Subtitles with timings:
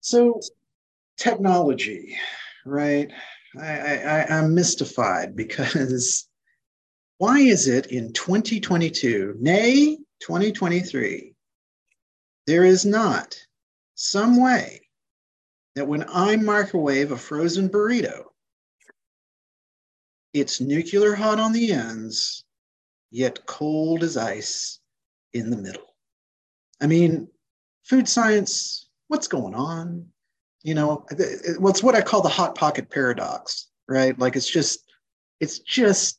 [0.00, 0.40] So,
[1.16, 2.16] technology,
[2.66, 3.10] right?
[3.58, 6.28] I, I, I'm mystified because
[7.18, 11.34] why is it in 2022, nay, 2023,
[12.46, 13.36] there is not
[13.94, 14.83] some way
[15.74, 18.24] that when I microwave a frozen burrito,
[20.32, 22.44] it's nuclear hot on the ends,
[23.10, 24.80] yet cold as ice
[25.32, 25.94] in the middle?
[26.80, 27.28] I mean,
[27.84, 30.06] food science, what's going on?
[30.62, 31.06] You know,
[31.58, 34.18] what's what I call the hot pocket paradox, right?
[34.18, 34.80] Like it's just,
[35.40, 36.18] it's just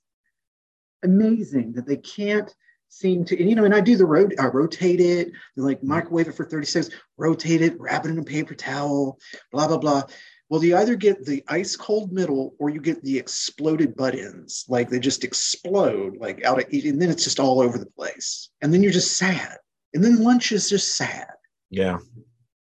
[1.03, 2.53] amazing that they can't
[2.89, 5.89] seem to, and, you know, and I do the road, I rotate it, like mm-hmm.
[5.89, 9.20] microwave it for 30 seconds, rotate it, wrap it in a paper towel,
[9.52, 10.03] blah, blah, blah.
[10.49, 14.66] Well, you either get the ice cold middle or you get the exploded butt ends.
[14.69, 18.50] Like they just explode, like out of, and then it's just all over the place.
[18.61, 19.58] And then you're just sad.
[19.94, 21.28] And then lunch is just sad.
[21.72, 21.97] Yeah.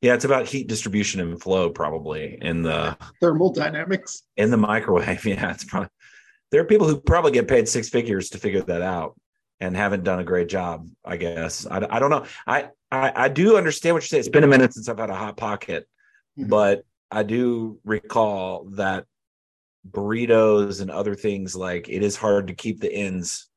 [0.03, 5.25] Yeah, it's about heat distribution and flow, probably in the thermal dynamics in the microwave.
[5.25, 5.89] Yeah, it's probably
[6.53, 9.19] there are people who probably get paid six figures to figure that out
[9.65, 10.89] and haven't done a great job.
[11.05, 12.27] I guess I, I don't know.
[12.47, 14.21] I, I I do understand what you're saying.
[14.21, 15.89] It's been a minute since I've had a hot pocket,
[16.39, 16.49] mm-hmm.
[16.49, 19.07] but I do recall that
[19.89, 23.49] burritos and other things like it is hard to keep the ends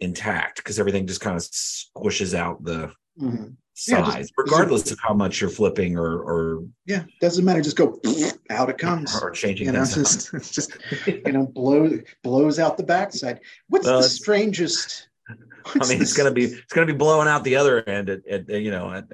[0.00, 4.98] intact because everything just kind of squishes out the mm-hmm size, yeah, just, regardless of
[5.00, 7.60] how much you're flipping or or yeah, doesn't matter.
[7.60, 8.00] Just go
[8.50, 9.66] out it comes or changing.
[9.66, 13.40] You know, just, just you know blow blows out the backside.
[13.68, 15.08] What's well, the strangest?
[15.28, 18.48] I mean, it's gonna be it's gonna be blowing out the other end at, at
[18.48, 19.08] you know at,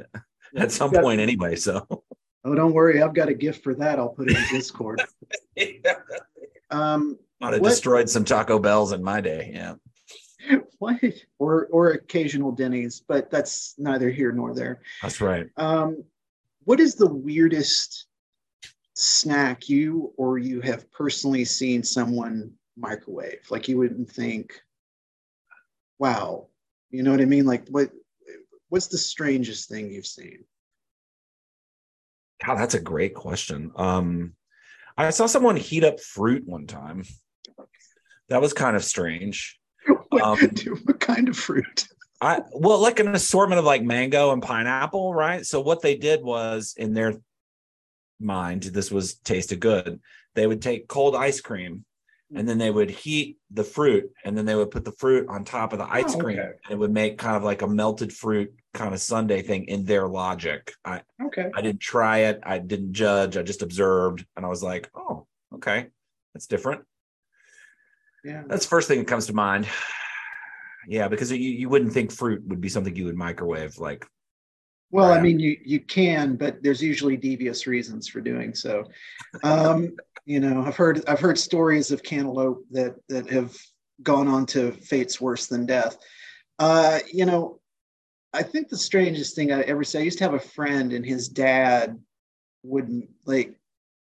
[0.56, 1.56] at some got, point anyway.
[1.56, 1.86] So
[2.44, 3.98] oh, don't worry, I've got a gift for that.
[3.98, 5.02] I'll put it in Discord.
[5.56, 5.94] yeah.
[6.70, 9.52] Um, I'd have what, destroyed some Taco Bells in my day.
[9.55, 9.75] Yeah.
[10.79, 11.01] what
[11.39, 14.80] or or occasional Denny's, but that's neither here nor there.
[15.02, 15.46] That's right.
[15.56, 16.05] Um,
[16.64, 18.06] what is the weirdest
[18.95, 23.46] snack you or you have personally seen someone microwave?
[23.51, 24.61] Like you wouldn't think,
[26.00, 26.46] wow,
[26.90, 27.44] you know what I mean?
[27.44, 27.90] Like what
[28.70, 30.44] what's the strangest thing you've seen?
[32.44, 33.70] God, that's a great question.
[33.77, 34.33] Um,
[34.96, 37.05] I saw someone heat up fruit one time.
[38.28, 39.58] That was kind of strange.
[40.08, 40.38] what, um,
[40.84, 41.86] what kind of fruit?
[42.20, 45.44] I well, like an assortment of like mango and pineapple, right?
[45.44, 47.14] So what they did was in their
[48.18, 50.00] mind, this was tasted good.
[50.34, 51.84] They would take cold ice cream
[52.35, 55.45] and then they would heat the fruit and then they would put the fruit on
[55.45, 56.48] top of the ice oh, cream okay.
[56.64, 59.85] and it would make kind of like a melted fruit kind of sundae thing in
[59.85, 60.73] their logic.
[60.85, 61.51] I okay.
[61.55, 62.41] I didn't try it.
[62.45, 63.36] I didn't judge.
[63.36, 65.89] I just observed and i was like oh okay.
[66.35, 66.83] That's different.
[68.24, 68.42] Yeah.
[68.47, 69.67] That's the first thing that comes to mind.
[70.89, 74.07] Yeah because you, you wouldn't think fruit would be something you would microwave like
[74.90, 78.84] well i mean you you can but there's usually devious reasons for doing so.
[79.42, 79.96] Um
[80.27, 83.56] you know i've heard i've heard stories of cantaloupe that that have
[84.02, 85.96] gone on to fates worse than death.
[86.58, 87.61] Uh you know
[88.33, 91.05] i think the strangest thing i ever said i used to have a friend and
[91.05, 91.98] his dad
[92.62, 93.55] wouldn't like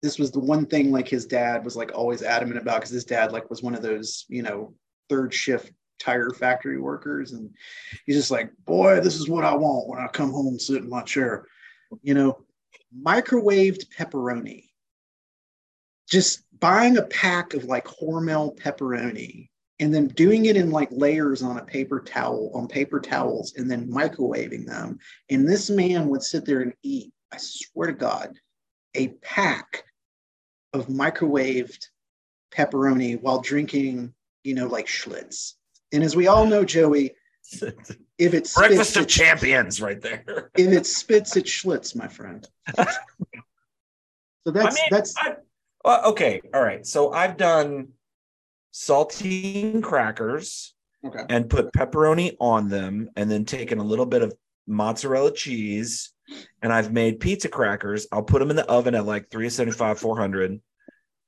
[0.02, 3.04] this was the one thing like his dad was like always adamant about because his
[3.04, 4.72] dad like was one of those you know
[5.08, 7.50] third shift tire factory workers and
[8.04, 10.82] he's just like boy this is what i want when i come home and sit
[10.82, 11.46] in my chair.
[12.02, 12.44] You know
[13.02, 14.64] microwaved pepperoni.
[16.08, 19.48] Just buying a pack of like hormel pepperoni
[19.78, 23.70] and then doing it in like layers on a paper towel on paper towels and
[23.70, 24.98] then microwaving them.
[25.30, 28.38] And this man would sit there and eat i swear to god
[28.94, 29.84] a pack
[30.72, 31.86] of microwaved
[32.52, 34.12] pepperoni while drinking
[34.44, 35.54] you know like schlitz
[35.92, 37.12] and as we all know, Joey,
[38.18, 40.50] if it's breakfast spits, of champions, right there.
[40.56, 42.46] if it spits, it Schlitz, my friend.
[42.76, 42.86] so
[44.46, 45.36] that's I mean, that's I,
[45.84, 46.40] well, okay.
[46.52, 46.84] All right.
[46.84, 47.88] So I've done
[48.72, 50.74] saltine crackers
[51.04, 51.24] okay.
[51.28, 54.34] and put pepperoni on them, and then taken a little bit of
[54.66, 56.12] mozzarella cheese,
[56.62, 58.08] and I've made pizza crackers.
[58.10, 60.60] I'll put them in the oven at like 375, 400,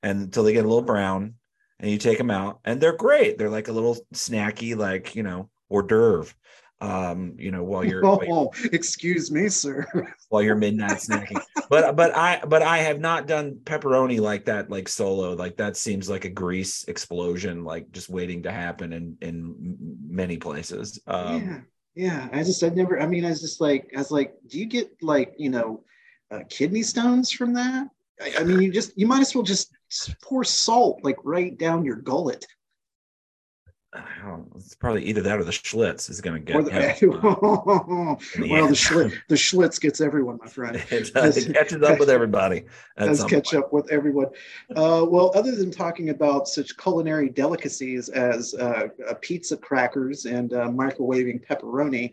[0.03, 1.35] and until they get a little brown
[1.79, 3.37] and you take them out and they're great.
[3.37, 6.33] They're like a little snacky like you know hors d'oeuvre
[6.81, 9.85] um you know while you're oh while you're, excuse me sir.
[10.29, 11.41] while you're midnight snacking.
[11.69, 15.33] But but i but i have not done pepperoni like that like solo.
[15.33, 19.77] Like that seems like a grease explosion like just waiting to happen in in
[20.07, 20.99] many places.
[21.07, 21.59] Um yeah
[21.95, 22.29] yeah.
[22.31, 24.65] I just i never i mean i was just like i was like do you
[24.65, 25.83] get like you know
[26.31, 27.87] uh, kidney stones from that
[28.21, 29.73] I, I mean, you just you might as well just
[30.21, 32.45] pour salt like right down your gullet.
[34.55, 36.55] it's probably either that or the Schlitz is going to get.
[36.99, 40.75] The, well, the Schlitz, the Schlitz gets everyone, my friend.
[40.89, 42.57] it, does, it catches up with everybody.
[42.97, 43.63] It does catch point.
[43.63, 44.27] up with everyone.
[44.75, 48.89] Uh, well, other than talking about such culinary delicacies as uh,
[49.21, 52.11] pizza crackers and uh, microwaving pepperoni,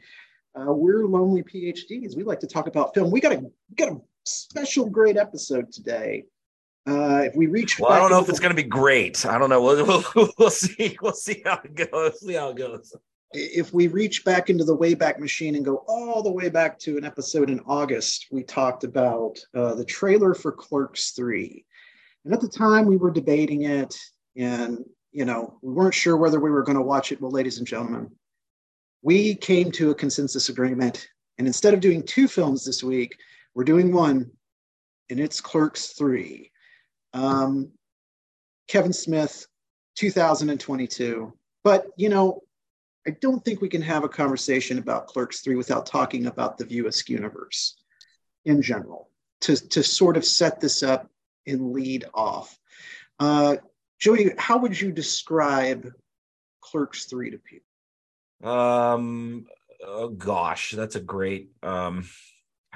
[0.58, 2.16] uh, we're lonely PhDs.
[2.16, 3.10] We like to talk about film.
[3.10, 6.24] We got a we got a special great episode today.
[6.86, 9.26] Uh, if we reach, well, I don't know if it's going to be great.
[9.26, 9.60] I don't know.
[9.60, 10.96] We'll, we'll, we'll see.
[11.02, 11.88] We'll see how it goes.
[11.92, 12.94] We'll See how it goes.
[13.32, 16.96] If we reach back into the Wayback Machine and go all the way back to
[16.96, 21.64] an episode in August, we talked about uh, the trailer for Clerks Three,
[22.24, 23.98] and at the time we were debating it,
[24.36, 27.20] and you know we weren't sure whether we were going to watch it.
[27.20, 28.12] Well, ladies and gentlemen,
[29.02, 31.08] we came to a consensus agreement,
[31.38, 33.16] and instead of doing two films this week,
[33.56, 34.30] we're doing one,
[35.08, 36.52] and it's Clerks 3.
[37.14, 37.72] Um,
[38.68, 39.46] Kevin Smith,
[39.94, 41.32] 2022.
[41.64, 42.42] But, you know,
[43.06, 46.66] I don't think we can have a conversation about Clerks 3 without talking about the
[46.66, 47.76] View Askew universe
[48.44, 49.08] in general
[49.40, 51.08] to, to sort of set this up
[51.46, 52.58] and lead off.
[53.18, 53.56] Uh,
[53.98, 55.90] Joey, how would you describe
[56.60, 58.52] Clerks 3 to people?
[58.52, 59.46] Um,
[59.82, 62.04] oh gosh, that's a great um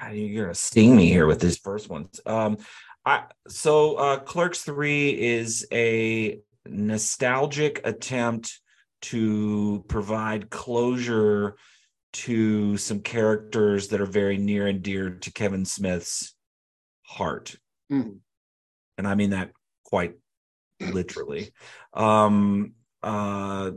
[0.09, 2.19] you're gonna sting me here with these first ones.
[2.25, 2.57] Um,
[3.05, 8.59] I so uh, Clerks Three is a nostalgic attempt
[9.03, 11.55] to provide closure
[12.13, 16.35] to some characters that are very near and dear to Kevin Smith's
[17.03, 17.55] heart,
[17.91, 18.17] mm.
[18.97, 19.51] and I mean that
[19.83, 20.15] quite
[20.79, 21.51] literally.
[21.93, 23.71] Um, uh,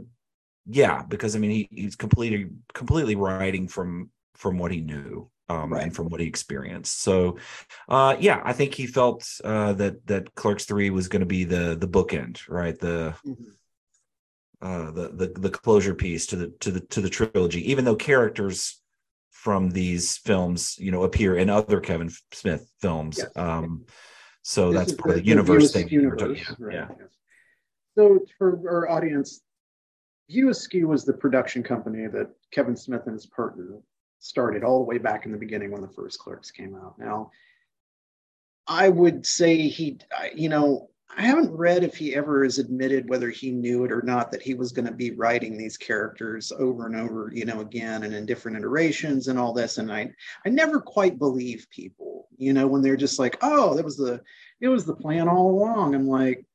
[0.67, 5.73] yeah, because I mean he, he's completely completely writing from from what he knew um,
[5.73, 5.83] right.
[5.83, 7.03] and from what he experienced.
[7.03, 7.39] So,
[7.89, 11.45] uh, yeah, I think he felt uh, that that Clerks Three was going to be
[11.45, 12.79] the the bookend, right?
[12.79, 13.43] The mm-hmm.
[14.63, 17.71] uh, the the the closure piece to the to the to the trilogy.
[17.71, 18.81] Even though characters
[19.31, 23.19] from these films, you know, appear in other Kevin Smith films.
[23.19, 23.29] Yes.
[23.37, 23.85] Um,
[24.43, 25.89] so this that's part the, of the universe thing.
[25.89, 26.55] Universe, yeah.
[26.59, 26.89] Right, yeah.
[27.97, 29.43] So for our audience,
[30.31, 33.79] View Askew was the production company that Kevin Smith and his partner
[34.25, 36.99] started all the way back in the beginning when the first clerks came out.
[36.99, 37.31] Now,
[38.67, 39.99] I would say he,
[40.35, 44.01] you know, I haven't read if he ever has admitted whether he knew it or
[44.01, 47.61] not that he was going to be writing these characters over and over, you know,
[47.61, 49.77] again and in different iterations and all this.
[49.77, 50.11] And I,
[50.47, 54.23] I never quite believe people, you know, when they're just like, oh, that was the,
[54.63, 55.95] it was the plan all along.
[55.95, 56.47] I'm like,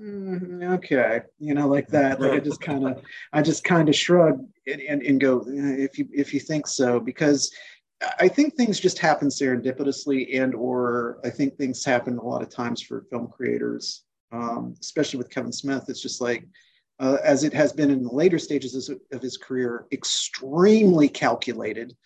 [0.00, 2.20] mm, okay, you know, like that.
[2.20, 3.02] Like I just kind of,
[3.32, 6.66] I just kind of shrug and, and, and go, eh, if you if you think
[6.66, 7.52] so, because
[8.18, 12.48] I think things just happen serendipitously, and or I think things happen a lot of
[12.48, 15.84] times for film creators, um, especially with Kevin Smith.
[15.88, 16.46] It's just like.
[17.00, 21.96] Uh, as it has been in the later stages of his career, extremely calculated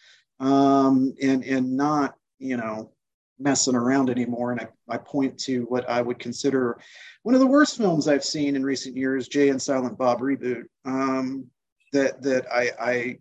[0.41, 2.93] um, and and not you know
[3.39, 4.53] messing around anymore.
[4.53, 6.79] And I, I point to what I would consider
[7.23, 10.65] one of the worst films I've seen in recent years, Jay and Silent Bob reboot.
[10.85, 11.47] Um,
[11.93, 13.19] that that I, I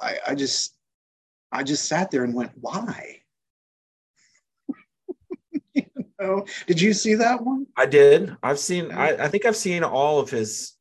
[0.00, 0.74] I I just
[1.52, 3.20] I just sat there and went, why?
[5.74, 5.84] you
[6.20, 6.44] know?
[6.66, 7.66] Did you see that one?
[7.76, 8.36] I did.
[8.42, 8.90] I've seen.
[8.90, 10.72] I, I think I've seen all of his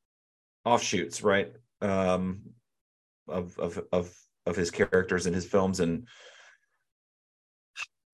[0.66, 1.54] offshoots, right?
[1.82, 2.42] Um,
[3.28, 6.08] of of of of his characters in his films, and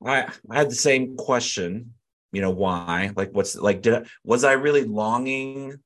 [0.06, 1.94] I I had the same question.
[2.32, 3.12] You know why?
[3.15, 3.82] Like, what's like?
[3.82, 5.79] Did I, was I really longing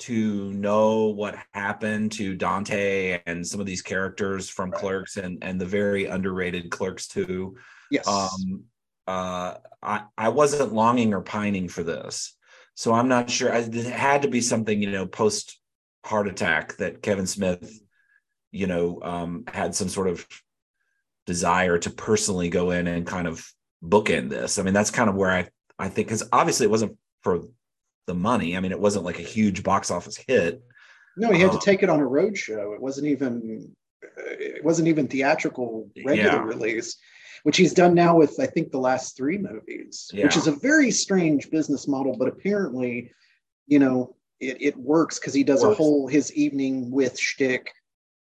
[0.00, 4.70] to know what happened to Dante and some of these characters from.
[4.70, 7.56] Clerks and and the very underrated Clerks too?
[7.90, 8.06] Yes.
[8.06, 8.64] Um.
[9.06, 9.54] Uh.
[9.82, 12.36] I I wasn't longing or pining for this,
[12.74, 13.52] so I'm not sure.
[13.52, 15.58] I, it had to be something you know post
[16.04, 17.80] heart attack that Kevin Smith,
[18.52, 20.26] you know, um, had some sort of
[21.26, 23.46] desire to personally go in and kind of
[23.84, 24.58] bookend this.
[24.58, 27.40] I mean, that's kind of where I I think because obviously it wasn't for
[28.06, 28.56] the money.
[28.56, 30.62] I mean, it wasn't like a huge box office hit.
[31.16, 32.72] No, he had to um, take it on a road show.
[32.72, 33.74] It wasn't even
[34.16, 36.42] it wasn't even theatrical regular yeah.
[36.42, 36.96] release,
[37.42, 40.24] which he's done now with I think the last three movies, yeah.
[40.24, 43.10] which is a very strange business model, but apparently,
[43.66, 47.72] you know, it, it works because he does a whole his evening with shtick,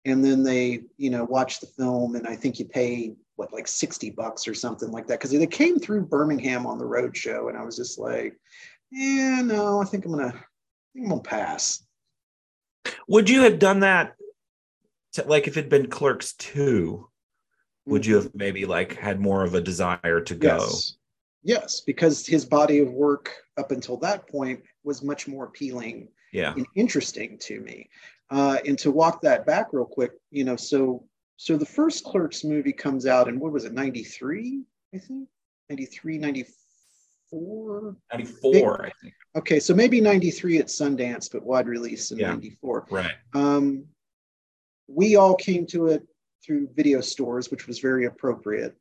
[0.05, 3.67] and then they you know watch the film, and I think you pay what like
[3.67, 7.49] 60 bucks or something like that because they came through birmingham on the road show
[7.49, 8.37] and i was just like
[8.91, 10.31] yeah no i think i'm gonna I
[10.93, 11.83] think i'm gonna pass
[13.07, 14.15] would you have done that
[15.13, 17.07] to, like if it'd been clerks 2
[17.85, 18.09] would mm-hmm.
[18.09, 20.95] you have maybe like had more of a desire to go yes.
[21.43, 26.53] Yes, because his body of work up until that point was much more appealing Yeah.
[26.55, 27.89] and interesting to me.
[28.29, 31.05] Uh, and to walk that back real quick, you know, so
[31.37, 34.63] so the first Clerks movie comes out in what was it, 93,
[34.93, 35.27] I think?
[35.69, 37.95] 93, 94?
[38.11, 39.13] 94, I think.
[39.35, 42.29] Okay, so maybe 93 at Sundance, but wide release in Yeah.
[42.29, 42.87] 94.
[42.91, 43.11] Right.
[43.33, 43.85] Um,
[44.87, 46.03] we all came to it
[46.45, 48.75] through video stores, which was very appropriate.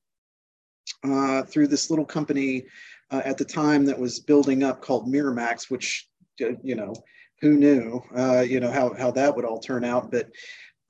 [1.04, 2.64] Uh, through this little company
[3.12, 6.08] uh, at the time that was building up called Miramax, which
[6.40, 6.92] uh, you know
[7.40, 10.10] who knew uh, you know how how that would all turn out.
[10.10, 10.28] But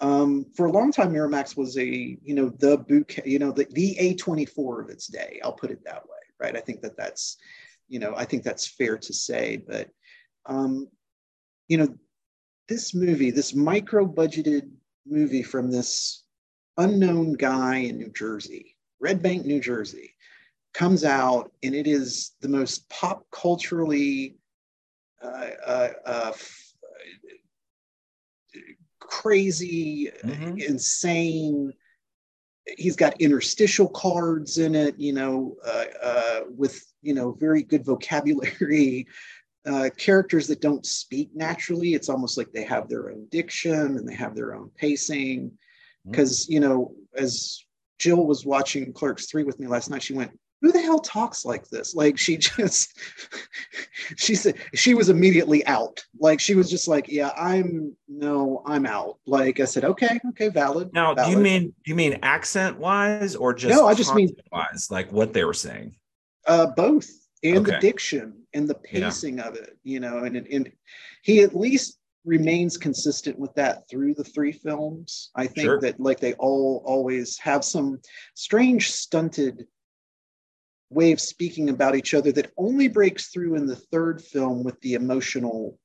[0.02, 3.66] um, for a long time, Miramax was a you know the bouquet, you know the
[3.70, 5.40] the A24 of its day.
[5.42, 6.56] I'll put it that way, right?
[6.56, 7.38] I think that that's
[7.88, 9.88] you know I think that's fair to say, but
[10.46, 10.88] um,
[11.68, 11.88] you know
[12.68, 14.68] this movie, this micro budgeted
[15.06, 16.24] movie from this
[16.78, 20.14] unknown guy in New Jersey, Red Bank, New Jersey,
[20.74, 24.36] comes out and it is the most pop culturally
[25.22, 26.32] uh, uh, uh,
[29.12, 30.58] crazy, Mhm.
[30.62, 31.72] insane.
[32.78, 37.84] He's got interstitial cards in it, you know, uh, uh, with you know very good
[37.84, 39.06] vocabulary.
[39.64, 41.94] Uh, characters that don't speak naturally.
[41.94, 45.52] It's almost like they have their own diction and they have their own pacing.
[46.10, 47.64] Because you know, as
[48.00, 51.44] Jill was watching Clerks three with me last night, she went, "Who the hell talks
[51.44, 52.96] like this?" Like she just,
[54.16, 56.02] she said she was immediately out.
[56.18, 60.48] Like she was just like, "Yeah, I'm no, I'm out." Like I said, "Okay, okay,
[60.48, 64.14] valid." Now, do you mean do you mean accent wise or just No, I just
[64.14, 65.96] mean- wise, like what they were saying?
[66.48, 67.08] uh, both
[67.44, 69.06] and the diction and the Yeah.
[69.06, 70.72] pacing of it you know and, and
[71.22, 75.80] he at least remains consistent with that through the three films i think Sure.
[75.80, 78.00] that like they all always have some
[78.34, 79.66] strange stunted
[80.92, 84.80] way of speaking about each other that only breaks through in the third film with
[84.80, 85.78] the emotional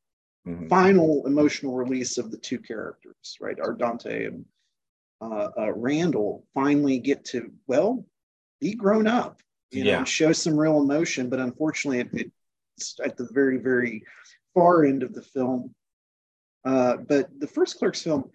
[0.45, 0.69] Mhm.
[0.69, 3.59] final emotional release of the two characters, right?
[3.59, 4.45] Our Dante and
[5.19, 8.05] uh, uh, Randall finally get to well
[8.61, 9.97] be grown up, you know, Yeah.
[9.99, 11.29] and show some real emotion.
[11.29, 12.31] But unfortunately, it,
[12.77, 14.03] it's at the very very
[14.53, 15.73] far end of the film.
[16.63, 18.29] Uh, but the first Clerks film,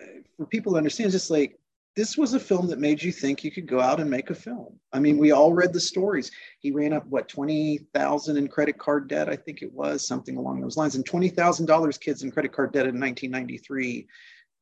[0.00, 0.06] uh,
[0.36, 1.58] for people to understand, is just like
[1.96, 4.34] this was a film that made you think you could go out and make a
[4.34, 4.78] film.
[4.92, 6.30] I mean, we all read the stories.
[6.58, 10.36] He ran up what twenty thousand in credit card debt, I think it was something
[10.36, 14.06] along those lines, and twenty thousand dollars kids in credit card debt in 1993.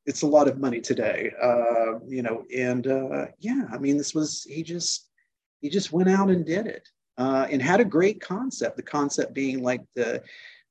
[0.04, 2.44] It's a lot of money today, uh, you know.
[2.54, 5.08] And uh, yeah, I mean, this was he just
[5.60, 6.86] he just went out and did it,
[7.16, 8.76] uh, and had a great concept.
[8.76, 10.22] The concept being like the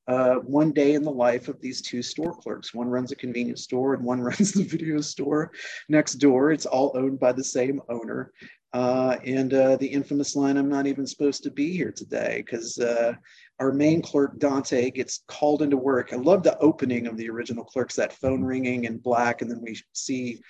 [0.08, 2.74] uh, one day in the life of these two store clerks.
[2.74, 5.52] One runs a convenience store and one runs the video store
[5.88, 6.52] next door.
[6.52, 8.32] It's all owned by the same owner.
[8.72, 12.78] Uh, and uh, the infamous line, I'm not even supposed to be here today because
[12.78, 13.12] uh,
[13.60, 16.12] our main clerk, Dante, gets called into work.
[16.12, 19.42] I love the opening of the original clerks, that phone ringing in black.
[19.42, 20.40] And then we see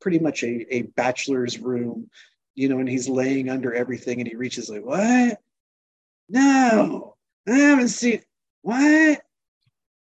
[0.00, 2.10] pretty much a, a bachelor's room,
[2.56, 5.38] you know, and he's laying under everything and he reaches like, what?
[6.28, 7.16] No,
[7.48, 8.22] I haven't seen
[8.62, 9.20] what?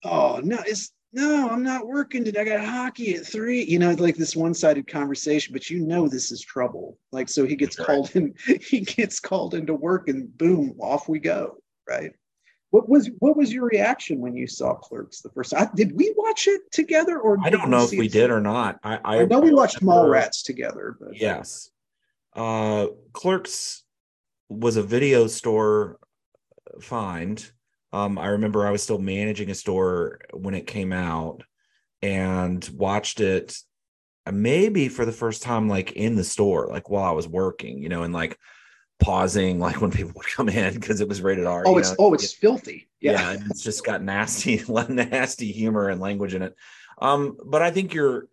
[0.04, 2.40] Oh no, it's no, I'm not working today.
[2.40, 3.62] I got hockey at three.
[3.62, 6.98] You know, like this one-sided conversation, but you know this is trouble.
[7.12, 11.18] Like, so he gets called in, he gets called into work and boom, off we
[11.18, 11.58] go.
[11.88, 12.12] Right.
[12.70, 15.68] What was what was your reaction when you saw Clerks the first time?
[15.74, 18.80] Did we watch it together or I don't know if we did or not.
[18.82, 21.70] I I, I know we watched Mallrats together, but Yes.
[22.34, 23.82] Uh Clerks
[24.48, 25.98] was a video store
[26.80, 27.50] find.
[27.92, 31.42] Um, I remember I was still managing a store when it came out
[32.00, 33.56] and watched it
[34.26, 37.82] uh, maybe for the first time like in the store, like while I was working,
[37.82, 38.38] you know, and like
[39.00, 41.64] pausing like when people would come in because it was rated R.
[41.66, 41.96] oh, it's know?
[41.98, 42.88] oh, it's filthy.
[43.00, 43.30] yeah, Yeah.
[43.32, 46.54] and it's just got nasty nasty humor and language in it
[47.00, 48.28] um but i think you're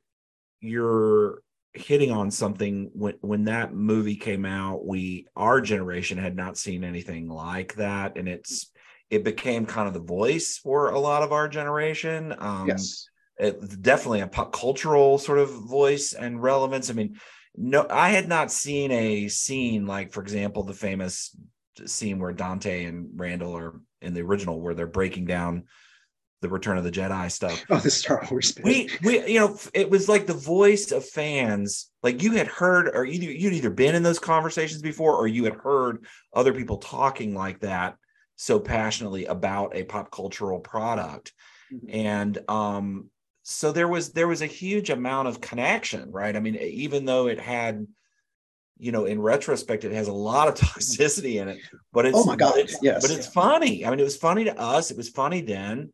[0.60, 1.42] you're
[1.74, 6.84] hitting on something when when that movie came out we our generation had not seen
[6.84, 8.70] anything like that and it's
[9.10, 13.10] it became kind of the voice for a lot of our generation um yes.
[13.38, 16.90] it, definitely a pop cultural sort of voice and relevance.
[16.90, 17.18] I mean,
[17.56, 21.36] no, I had not seen a scene like, for example, the famous
[21.86, 25.64] scene where Dante and Randall are in the original where they're breaking down
[26.42, 27.64] the Return of the Jedi stuff.
[27.70, 28.54] Oh, the Star Wars.
[28.54, 28.64] bit.
[28.64, 31.90] We, we, you know, it was like the voice of fans.
[32.02, 35.44] Like you had heard, or either you'd either been in those conversations before, or you
[35.44, 37.96] had heard other people talking like that
[38.42, 41.34] so passionately about a pop cultural product
[41.72, 41.90] Mhm.
[41.94, 43.10] and um
[43.44, 47.28] so there was there was a huge amount of connection right i mean even though
[47.28, 47.86] it had
[48.82, 51.60] you know, in retrospect, it has a lot of toxicity in it.
[51.92, 53.86] But it's oh my god, it's, yes, but it's funny.
[53.86, 54.90] I mean, it was funny to us.
[54.90, 55.92] It was funny then.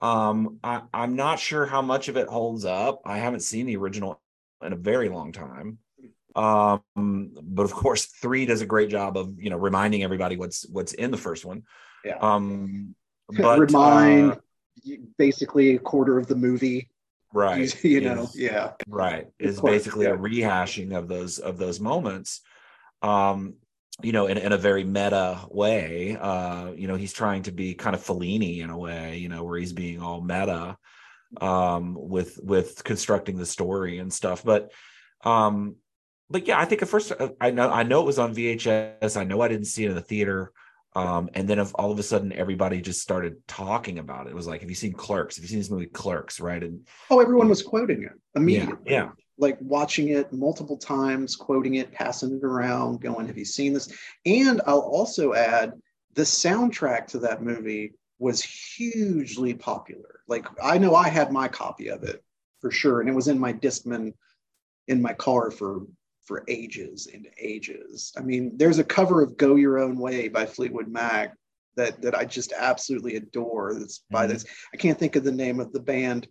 [0.00, 3.02] Um, I, I'm not sure how much of it holds up.
[3.04, 4.20] I haven't seen the original
[4.64, 5.78] in a very long time.
[6.34, 10.68] Um, but of course, three does a great job of you know reminding everybody what's
[10.68, 11.62] what's in the first one.
[12.04, 12.18] Yeah.
[12.20, 12.94] Um,
[13.28, 14.36] but remind uh,
[15.18, 16.88] basically a quarter of the movie.
[17.32, 18.72] right, You, know, is- yeah.
[18.88, 22.40] right is basically a rehashing of those of those moments
[23.02, 23.54] um
[24.02, 27.74] you know in, in a very meta way uh you know he's trying to be
[27.74, 30.76] kind of Fellini in a way you know where he's being all meta
[31.40, 34.70] um with with constructing the story and stuff but
[35.24, 35.76] um
[36.32, 39.16] but yeah i think at first uh, i know i know it was on vhs
[39.16, 40.52] i know i didn't see it in the theater
[40.94, 44.34] um and then if all of a sudden everybody just started talking about it it
[44.34, 47.20] was like have you seen clerks have you seen this movie clerks right and Oh,
[47.20, 48.76] everyone was quoting it immediately.
[48.86, 53.72] yeah Like watching it multiple times, quoting it, passing it around, going, Have you seen
[53.72, 53.88] this?
[54.26, 55.72] And I'll also add
[56.14, 60.20] the soundtrack to that movie was hugely popular.
[60.28, 62.22] Like I know I had my copy of it
[62.60, 64.12] for sure, and it was in my Discman
[64.86, 65.82] in my car for
[66.32, 68.10] for ages and ages.
[68.16, 71.36] I mean, there's a cover of "Go Your Own Way" by Fleetwood Mac
[71.76, 73.74] that that I just absolutely adore.
[73.74, 74.30] That's by Mhm.
[74.30, 74.44] this.
[74.72, 76.26] I can't think of the name of the band,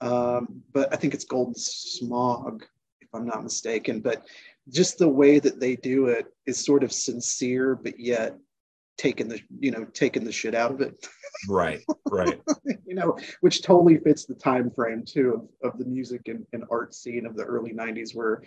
[0.00, 2.64] um, but I think it's Golden Smog,
[3.02, 4.00] if I'm not mistaken.
[4.00, 4.26] But
[4.70, 8.38] just the way that they do it is sort of sincere, but yet
[8.96, 10.94] taking the you know taking the shit out of it.
[11.48, 12.40] right right
[12.86, 16.64] you know, which totally fits the time frame too of, of the music and, and
[16.70, 18.42] art scene of the early 90s where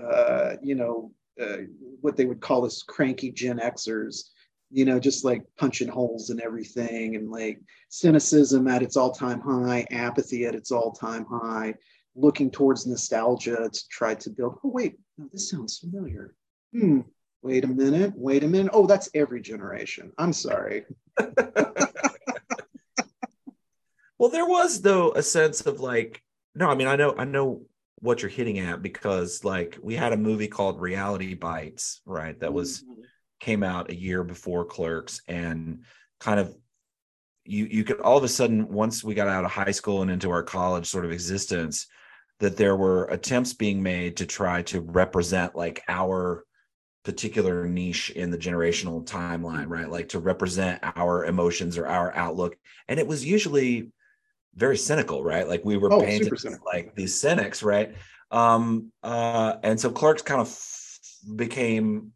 [0.00, 1.58] uh, you know uh,
[2.00, 4.30] what they would call us cranky gen xers
[4.70, 9.86] you know just like punching holes in everything and like cynicism at its all-time high
[9.90, 11.74] apathy at its all-time high
[12.14, 16.34] looking towards nostalgia to try to build oh wait no, this sounds familiar.
[16.72, 17.00] Hmm
[17.42, 18.70] wait a minute wait a minute.
[18.74, 20.12] Oh that's every generation.
[20.18, 20.84] I'm sorry.
[24.20, 26.22] Well, there was though a sense of like,
[26.54, 27.62] no, I mean, I know, I know
[28.00, 32.38] what you're hitting at because like we had a movie called Reality Bites, right?
[32.40, 33.04] That was mm.
[33.40, 35.84] came out a year before Clerks, and
[36.18, 36.56] kind of
[37.44, 40.10] you you could all of a sudden once we got out of high school and
[40.10, 41.86] into our college sort of existence,
[42.38, 46.44] that there were attempts being made to try to represent like our
[47.04, 49.90] particular niche in the generational timeline, right?
[49.90, 52.56] Like to represent our emotions or our outlook,
[52.88, 53.92] and it was usually
[54.54, 55.46] very cynical, right?
[55.48, 56.66] Like we were Oh, painted super as, cynical.
[56.66, 57.94] like these cynics, right?
[58.30, 60.98] Um, uh, and so Clerks kind of f-
[61.36, 62.12] became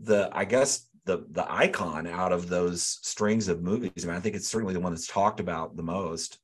[0.00, 4.04] the, I guess, the the icon out of those strings of movies.
[4.04, 6.38] I mean, I think it's certainly the one that's talked about the most,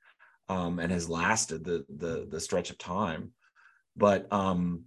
[0.48, 3.32] um, and has lasted the the the stretch of time.
[3.96, 4.84] But um,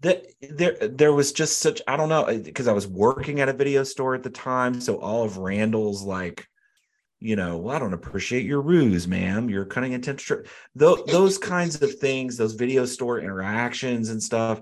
[0.00, 3.52] that there there was just such I don't know because I was working at a
[3.52, 6.46] video store at the time, so all of Randall's like
[7.24, 9.48] you know, well, I don't appreciate your ruse, ma'am.
[9.48, 10.44] You're cutting attention.
[10.74, 14.60] Those, those kinds of things, those video store interactions and stuff.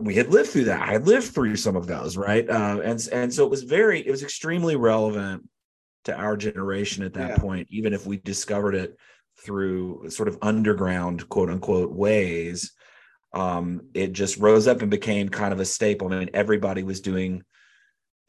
[0.00, 0.88] We had lived through that.
[0.88, 2.48] I lived through some of those, right?
[2.48, 5.48] Uh, and and so it was very, it was extremely relevant
[6.04, 7.38] to our generation at that Yeah.
[7.38, 8.96] point, even if we discovered it
[9.44, 12.72] through sort of underground, quote unquote, ways.
[13.32, 16.12] Um, it just rose up and became kind of a staple.
[16.12, 17.44] I mean, everybody was doing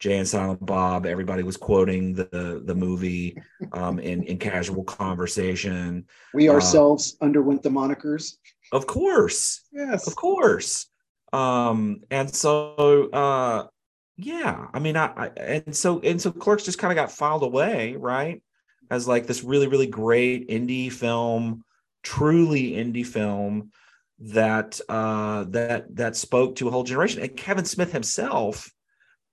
[0.02, 1.06] Jay and Silent Bob.
[1.06, 3.40] Everybody was quoting the the movie
[3.72, 6.06] um, in in casual conversation.
[6.34, 8.34] We Uh, ourselves underwent the monikers.
[8.72, 10.08] Of course, Yes.
[10.08, 10.86] of course.
[11.32, 13.68] Um, and so uh,
[14.16, 17.44] yeah, I mean, I, I and so and so Clerks just kind of got filed
[17.44, 18.42] away, right?
[18.90, 21.62] As like this really really great indie film,
[22.02, 23.70] truly indie film
[24.18, 27.22] that uh that that spoke to a whole generation.
[27.22, 28.68] And Kevin Smith himself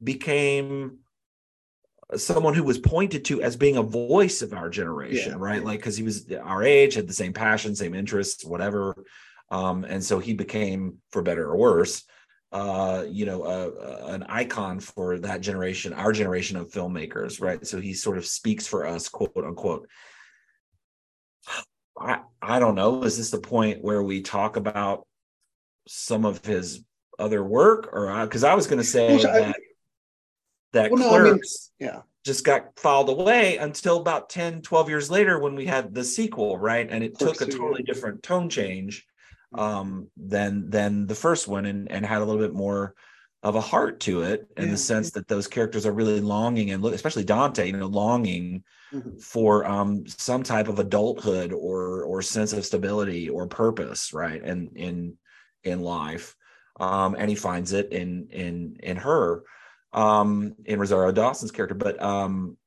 [0.03, 0.99] became
[2.15, 5.37] someone who was pointed to as being a voice of our generation, Yeah.
[5.39, 5.63] right?
[5.63, 8.95] Like because he was our age, had the same passion, same interests, whatever.
[9.51, 12.03] Um, and so he became, for better or worse,
[12.51, 17.65] uh, you know, uh, uh, an icon for that generation, our generation of filmmakers, right?
[17.65, 19.87] So he sort of speaks for us, quote unquote.
[21.99, 23.03] I I don't know.
[23.03, 25.05] Is this the point where we talk about
[25.87, 26.83] some of his
[27.19, 29.55] other work, or because I was going to say Well, I- that
[30.73, 32.01] that Well, no, I mean- clerks Yeah.
[32.23, 36.57] just got filed away until about 10 12 years later when we had the sequel
[36.57, 36.87] right?
[36.89, 39.05] And it Clerks took a totally different tone change
[39.55, 42.93] um than than the first one and and had a little bit more
[43.41, 46.69] of a heart to it in Yeah, the sense that those characters are really longing
[46.71, 49.19] and look especially dante you know longing Mhm.
[49.23, 54.69] for um some type of adulthood or or sense of stability or purpose right and
[54.75, 55.17] in
[55.63, 56.35] in life.
[56.79, 59.43] Um, and he finds it in in in her,
[59.93, 61.75] um, in Rosario Dawson's character.
[61.75, 62.57] But um,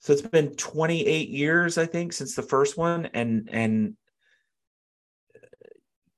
[0.00, 3.96] so it's been 28 years, I think, since the first one, and and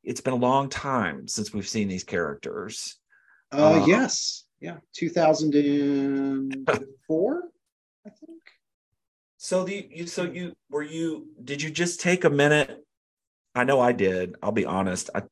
[0.02, 2.96] it's been a long time since we've seen these characters.
[3.52, 7.42] Uh, uh yes, yeah, 2004,
[8.06, 8.42] I think.
[9.36, 12.84] So the you so you were you did you just take a minute?
[13.54, 14.36] I know I did.
[14.42, 15.10] I'll be honest.
[15.14, 15.24] I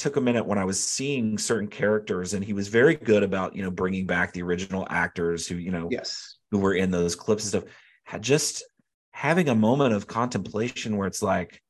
[0.00, 3.54] took a minute when I was seeing certain characters, and he was very good about
[3.54, 7.14] you know bringing back the original actors who you know yes who were in those
[7.14, 8.20] clips and stuff.
[8.20, 8.64] Just
[9.12, 11.62] having a moment of contemplation where it's like,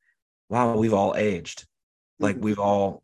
[0.49, 1.67] wow, we've all aged.
[2.19, 2.45] Like mm-hmm.
[2.45, 3.03] we've all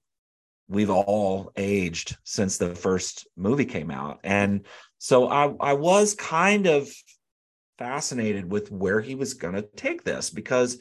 [0.70, 4.66] we've all aged since the first movie came out, and
[4.98, 6.90] so I I was kind of
[7.78, 10.80] fascinated with where he was going to take this because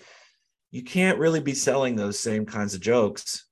[0.70, 3.45] you can't really be selling those same kinds of jokes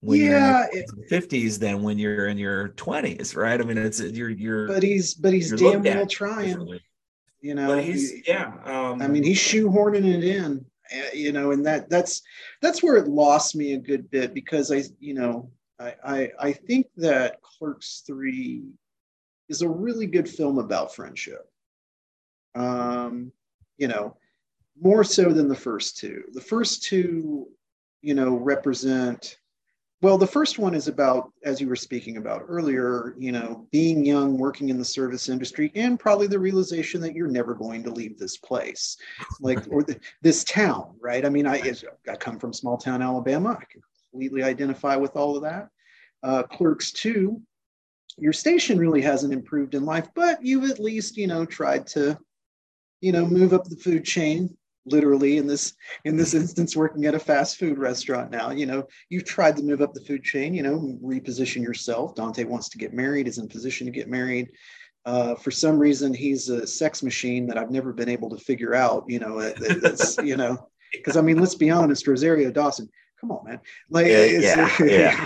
[0.00, 3.60] when yeah, you're in the fifties than when you're in your twenties, right?
[3.60, 4.68] I mean, it's you're you're.
[4.68, 6.80] But he's but he's damn well trying.
[7.40, 8.52] You know, but he's he, yeah.
[8.64, 10.64] Um, I mean, he's shoehorning it in.
[10.90, 12.22] Eh, you know, and that that's
[12.60, 16.52] that's where it lost me a good bit because I, you know, I I, I
[16.52, 18.64] think that Clerks Three
[19.48, 21.48] is a really good film about friendship.
[22.54, 23.32] Um,
[23.78, 24.16] you know,
[24.80, 26.24] more so than the first two.
[26.32, 27.48] The first two,
[28.02, 29.38] you know, represent
[30.02, 34.04] well, the first one is about, as you were speaking about earlier, you know, being
[34.04, 37.90] young, working in the service industry, and probably the realization that you're never going to
[37.90, 38.98] leave this place,
[39.40, 41.24] like or the, this town, right?
[41.24, 41.72] I mean, I
[42.10, 43.56] I come from small town Alabama.
[43.58, 43.80] I can
[44.10, 45.68] completely identify with all of that.
[46.22, 47.40] Uh, Clerks too.
[48.18, 52.18] your station really hasn't improved in life, but you've at least you know tried to,
[53.00, 54.54] you know, move up the food chain
[54.86, 58.50] literally in this in this instance working at a fast food restaurant now.
[58.50, 62.14] You know you've tried to move up the food chain you know reposition yourself.
[62.14, 64.48] Dante wants to get married is in position to get married.
[65.04, 68.74] Uh, for some reason he's a sex machine that i've never been able to figure
[68.74, 69.40] out you know
[69.80, 72.88] that's you know because i mean let's be honest rosario dawson
[73.20, 73.60] come on, man.
[73.90, 74.76] Like, yeah, yeah,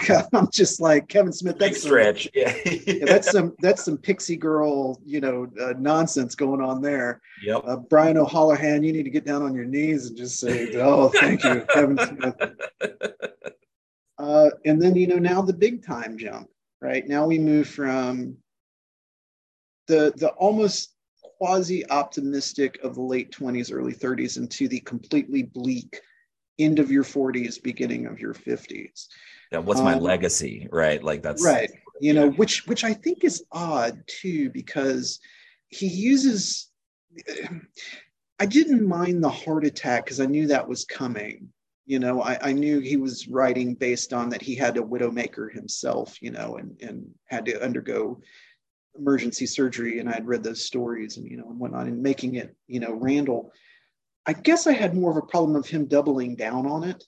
[0.08, 0.26] yeah.
[0.32, 1.58] I'm just like Kevin Smith.
[1.58, 2.24] That's stretch.
[2.24, 2.56] Some, yeah.
[2.64, 3.04] yeah.
[3.04, 7.20] that's some that's some pixie girl, you know, uh, nonsense going on there.
[7.42, 7.62] Yep.
[7.64, 11.08] Uh, Brian O'Halloran, you need to get down on your knees and just say, "Oh,
[11.08, 12.36] thank you, Kevin Smith."
[14.18, 16.46] Uh, and then you know now the big time jump,
[16.82, 17.08] right?
[17.08, 18.36] Now we move from
[19.86, 20.94] the the almost
[21.38, 26.02] quasi optimistic of the late 20s, early 30s into the completely bleak
[26.62, 29.06] end of your 40s, beginning of your 50s.
[29.52, 31.02] Yeah, what's my um, legacy, right?
[31.02, 31.70] Like that's right.
[32.00, 35.20] You know, which which I think is odd too, because
[35.68, 36.68] he uses.
[38.38, 41.48] I didn't mind the heart attack because I knew that was coming.
[41.84, 45.52] You know, I, I knew he was writing based on that he had a widowmaker
[45.52, 48.20] himself, you know, and and had to undergo
[48.96, 49.98] emergency surgery.
[49.98, 52.92] And I'd read those stories and you know and whatnot, and making it, you know,
[52.92, 53.52] Randall
[54.26, 57.04] I guess I had more of a problem of him doubling down on it.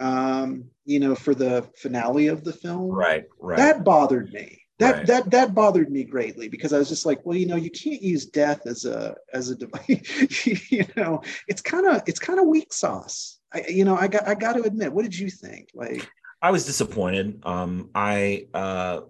[0.00, 2.90] Um, you know, for the finale of the film.
[2.90, 3.56] Right, right.
[3.56, 4.62] That bothered me.
[4.78, 5.06] That right.
[5.06, 8.02] that that bothered me greatly because I was just like, well, you know, you can't
[8.02, 10.46] use death as a as a device.
[10.72, 13.38] you know, it's kind of it's kind of weak sauce.
[13.52, 14.92] I, you know, I got I got to admit.
[14.92, 15.68] What did you think?
[15.74, 16.08] Like,
[16.40, 17.40] I was disappointed.
[17.44, 19.02] Um, I uh,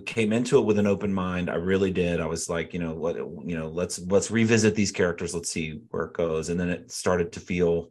[0.00, 1.50] came into it with an open mind.
[1.50, 2.20] I really did.
[2.20, 5.34] I was like, you know, what, you know, let's let's revisit these characters.
[5.34, 6.48] Let's see where it goes.
[6.48, 7.90] And then it started to feel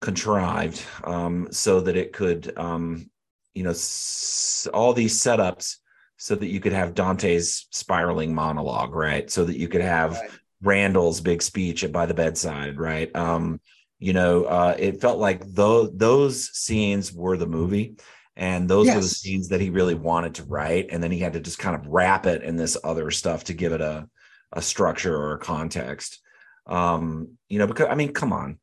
[0.00, 3.10] contrived, um, so that it could, um,
[3.54, 5.76] you know, s- all these setups,
[6.16, 9.30] so that you could have Dante's spiraling monologue, right?
[9.30, 10.30] So that you could have right.
[10.62, 13.14] Randall's big speech by the bedside, right?
[13.16, 13.60] Um,
[13.98, 17.96] you know, uh, it felt like those those scenes were the movie
[18.36, 18.96] and those yes.
[18.96, 20.88] were the scenes that he really wanted to write.
[20.90, 23.54] And then he had to just kind of wrap it in this other stuff to
[23.54, 24.08] give it a
[24.52, 26.20] a structure or a context.
[26.66, 28.58] Um you know because i mean come on.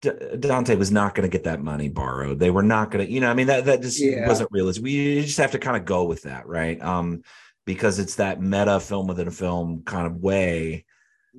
[0.00, 2.40] D- dante was not going to get that money borrowed.
[2.40, 4.26] They were not going to you know i mean that that just yeah.
[4.26, 4.82] wasn't realistic.
[4.82, 6.80] We just have to kind of go with that right?
[6.82, 7.22] Um
[7.64, 10.84] because it's that meta film within a film kind of way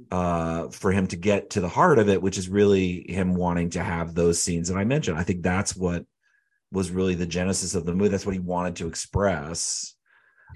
[0.10, 3.70] uh for him to get to the heart of it which is really him wanting
[3.70, 5.18] to have those scenes that i mentioned.
[5.18, 6.06] I think that's what
[6.74, 8.10] was really the genesis of the movie.
[8.10, 9.96] That's what he wanted to express.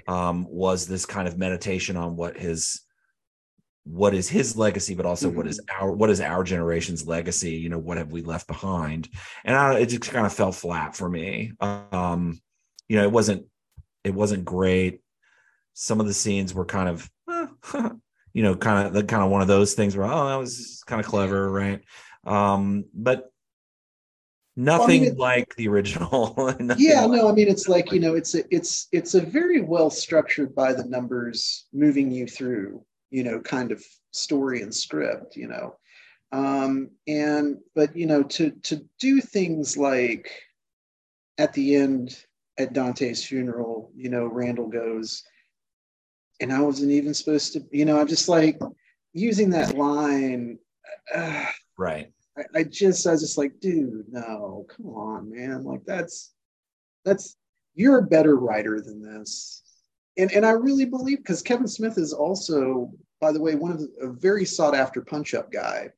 [0.07, 2.81] Um, was this kind of meditation on what his
[3.83, 5.37] what is his legacy, but also mm-hmm.
[5.37, 7.51] what is our what is our generation's legacy?
[7.51, 9.09] You know, what have we left behind?
[9.45, 11.53] And I, it just kind of fell flat for me.
[11.61, 12.41] Um,
[12.89, 13.45] you know, it wasn't
[14.03, 15.01] it wasn't great.
[15.73, 17.47] Some of the scenes were kind of, eh,
[18.33, 20.83] you know, kind of the kind of one of those things where oh, that was
[20.87, 21.81] kind of clever, right?
[22.25, 23.31] Um, but
[24.57, 26.33] nothing Well, I mean, like the original.
[26.77, 29.61] Yeah like- no i mean it's like you know it's a, it's it's a very
[29.61, 35.35] well structured by the numbers moving you through you know kind of story and script
[35.35, 35.75] you know
[36.31, 40.29] um and but you know to to do things like
[41.37, 42.17] at the end
[42.57, 45.23] at dante's funeral you know randall goes
[46.41, 48.59] and i wasn't even supposed to you know i'm just like
[49.13, 50.57] using that line
[51.13, 51.45] uh,
[51.77, 52.11] right.
[52.37, 55.63] I, I just I was just like, dude, no, come on, man.
[55.63, 56.33] Like that's
[57.05, 57.35] that's
[57.75, 59.63] you're a better writer than this.
[60.17, 63.79] And and I really believe because Kevin Smith is also, by the way, one of
[63.79, 65.89] the, a very sought after punch up guy.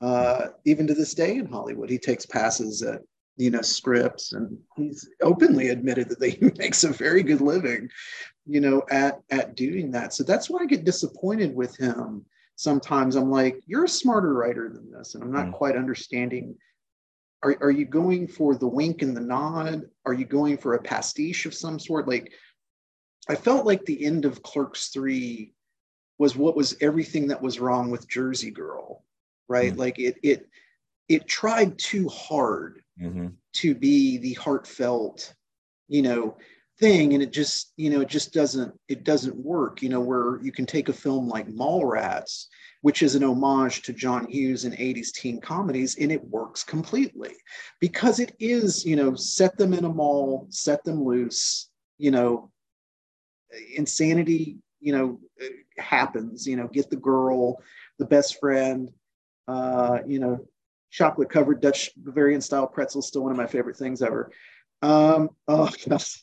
[0.00, 3.02] Uh, even to this day in Hollywood, he takes passes at
[3.36, 7.88] you know scripts, and he's openly admitted that he makes a very good living,
[8.46, 10.14] you know, at at doing that.
[10.14, 12.24] So that's why I get disappointed with him
[12.58, 15.52] sometimes I'm like, you're a smarter writer than this, and I'm not Mm.
[15.52, 16.58] quite understanding.
[17.44, 19.88] Are, are you going for the wink and the nod?
[20.04, 22.08] Are you going for a pastiche of some sort?
[22.08, 22.32] Like,
[23.28, 25.54] I felt like the end of Clerks 3
[26.18, 29.04] was what was everything that was wrong with Jersey Girl,
[29.46, 29.72] right?
[29.72, 29.78] Mm.
[29.78, 30.48] Like it it
[31.08, 33.36] it tried too hard Mhm.
[33.52, 35.32] to be the heartfelt,
[35.86, 36.38] you know,
[36.80, 39.82] thing, and it just, you know, it just doesn't, it doesn't work.
[39.82, 42.46] You know, where you can take a film like Mallrats,
[42.82, 47.34] which is an homage to John Hughes and 80s teen comedies, and it works completely
[47.80, 52.50] because it is, you know, set them in a mall, set them loose, you know,
[53.76, 55.20] insanity, you know,
[55.76, 57.60] happens, you know, get the girl,
[57.98, 58.90] the best friend,
[59.48, 60.46] uh, you know,
[60.90, 64.30] chocolate covered Dutch Bavarian style pretzel, still one of my favorite things ever.
[64.82, 66.22] Um, oh gosh.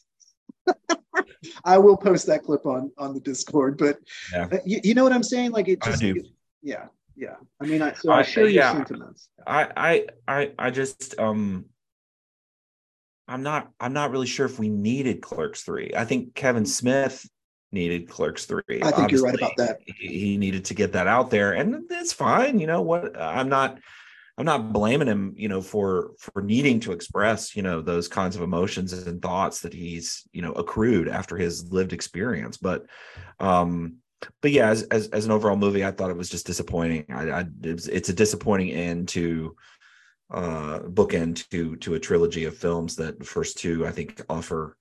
[1.63, 3.99] I will post that clip on on the Discord, but
[4.33, 4.47] Yeah.
[4.51, 5.51] uh, you, you know what I'm saying?
[5.51, 6.27] Like it just, it-
[6.61, 7.35] yeah, yeah.
[7.61, 8.73] I mean, I, so I, I- share your yeah.
[8.73, 9.29] sentiments.
[9.45, 11.65] I I I I just um
[13.27, 15.91] I'm not I'm not really sure if we needed Clerks 3.
[15.95, 17.27] I think Kevin Smith
[17.71, 18.61] needed Clerks 3.
[18.83, 19.79] I think you're right about that.
[19.85, 23.49] He he needed to get that out there and it's fine, you know what I'm
[23.49, 23.79] not
[24.37, 28.35] I'm not blaming him, you know, for for needing to express, you know, those kinds
[28.35, 32.85] of emotions and thoughts that he's, you know, accrued after his lived experience, but
[33.39, 33.97] um
[34.41, 37.05] but yeah, as, as as an overall movie, I thought it was just disappointing.
[37.09, 39.55] I, I it's a disappointing end to
[40.31, 44.75] uh bookend to to a trilogy of films that the first two I think offer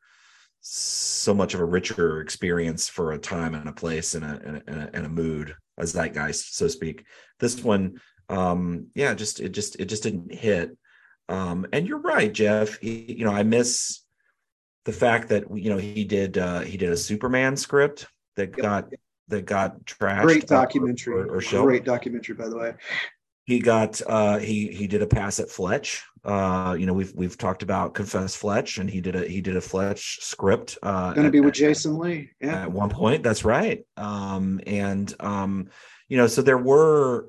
[0.62, 4.56] so much of a richer experience for a time and a place and a and
[4.56, 7.04] a, and a, and a mood, a zeitgeist, so to speak.
[7.38, 10.76] This one, um, yeah, just it just it just didn't hit.
[11.28, 12.78] Um, and you're right, Jeff.
[12.80, 14.00] He, you know, I miss
[14.84, 18.06] the fact that you know he did uh he did a Superman script
[18.36, 18.58] that Yep.
[18.58, 18.88] got
[19.28, 21.14] that got trashed Great or- documentary.
[21.22, 21.62] or, or.
[21.64, 22.74] Great documentary, by the way.
[23.46, 26.02] He got uh he he did a pass at Fletch.
[26.24, 29.56] Uh you know we've we've talked about Confess Fletch and he did a he did
[29.56, 32.30] a Fletch script uh Going to be with Jason Lee.
[32.40, 32.62] Yeah.
[32.62, 35.68] at one point that's right um and um
[36.08, 37.28] you know so there were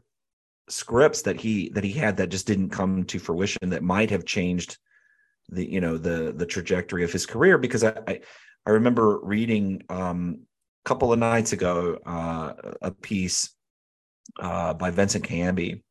[0.70, 4.26] scripts that he that he had that just didn't come to fruition that might have
[4.26, 4.78] changed
[5.50, 8.20] the you know the the trajectory of his career because i i,
[8.66, 10.40] I remember reading um
[10.84, 13.52] a couple of nights ago uh a piece
[14.40, 15.84] uh by vincent canby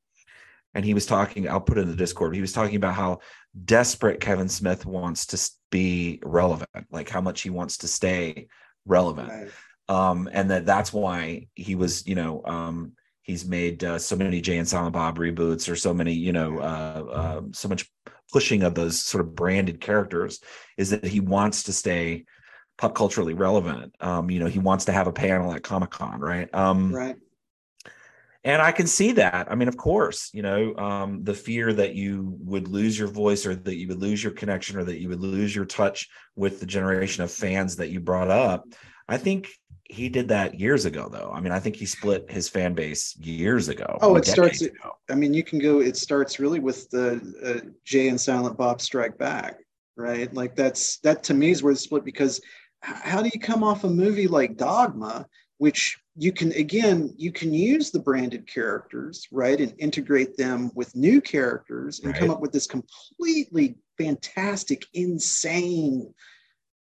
[0.74, 3.20] and he was talking i'll put it in the discord he was talking about how
[3.64, 8.48] desperate kevin smith wants to be relevant like how much he wants to stay
[8.86, 9.50] relevant Right.
[9.88, 12.92] um and that that's why he was you know um
[13.24, 16.58] he's made uh, so many jay and silent bob reboots or so many you know
[16.60, 17.90] uh, um so much
[18.32, 20.40] pushing of those sort of branded characters
[20.78, 22.24] is that he wants to stay
[22.78, 23.94] pop culturally relevant.
[24.00, 26.48] Um you know he wants to have a panel at comic-con right?
[26.54, 27.16] Um Right.
[28.42, 29.50] and i can see that.
[29.50, 33.46] I mean of course you know um, the fear that you would lose your voice
[33.46, 36.60] or that you would lose your connection or that you would lose your touch with
[36.60, 38.64] the generation of fans that you brought up
[39.08, 39.48] i think
[39.84, 43.16] he did that years ago though i mean i think he split his fan base
[43.18, 44.96] years ago Oh, it starts- ago.
[45.10, 45.80] I mean, you can go.
[45.80, 49.58] It starts really with the uh, Jay and Silent Bob Strike Back,
[49.96, 50.32] right?
[50.32, 52.40] Like that's that to me is where the split because
[52.80, 55.26] how do you come off a movie like Dogma,
[55.58, 60.96] which you can again you can use the branded characters, right, and integrate them with
[60.96, 66.12] new characters and come up with this completely fantastic, insane,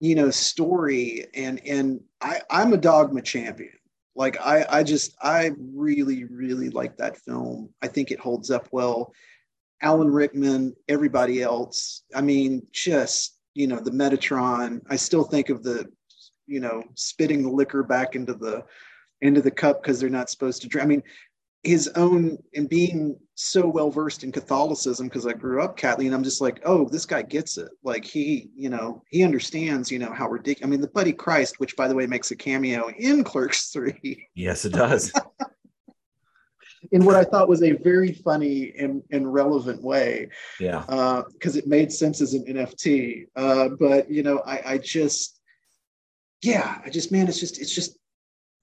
[0.01, 1.27] you know, story.
[1.35, 3.73] And and I I'm a Dogma champion
[4.19, 7.71] like I, I just I really really like that film.
[7.81, 9.15] I think it holds up well.
[9.81, 12.03] Alan Rickman, everybody else.
[12.13, 14.81] I mean, just you know the Metatron.
[14.91, 15.87] I still think of the,
[16.49, 18.65] you know, spitting the liquor back into the
[19.21, 20.85] into the cup because they're not supposed to drink.
[20.85, 21.03] I mean,
[21.63, 26.15] his own and being so well versed in Catholicism because I grew up Catholic, and
[26.15, 27.69] I'm just like, oh, this guy gets it.
[27.85, 30.67] Like he, you know, he understands, you know, how ridiculous.
[30.67, 34.27] I mean, the Buddy Christ, which by the way makes a cameo in Clerks Three.
[34.35, 35.13] Yes, it does.
[36.93, 40.31] in what I thought was a very funny and, and relevant way.
[40.59, 40.81] Yeah.
[41.33, 43.27] Because uh, it made sense as an NFT.
[43.37, 45.41] Uh, but you know, I, I just,
[46.43, 47.97] yeah, I just, man, it's just, it's just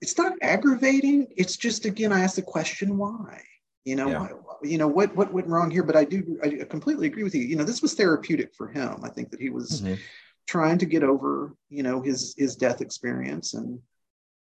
[0.02, 1.28] it's not aggravating.
[1.38, 3.42] It's just again, I ask the question why.
[3.86, 4.28] You know, yeah.
[4.64, 5.84] you know what what went wrong here.
[5.84, 7.44] But I do I completely agree with you.
[7.44, 9.00] You know, this was therapeutic for him.
[9.04, 9.96] I think that he was mm-hmm.
[10.48, 13.80] trying to get over you know his his death experience and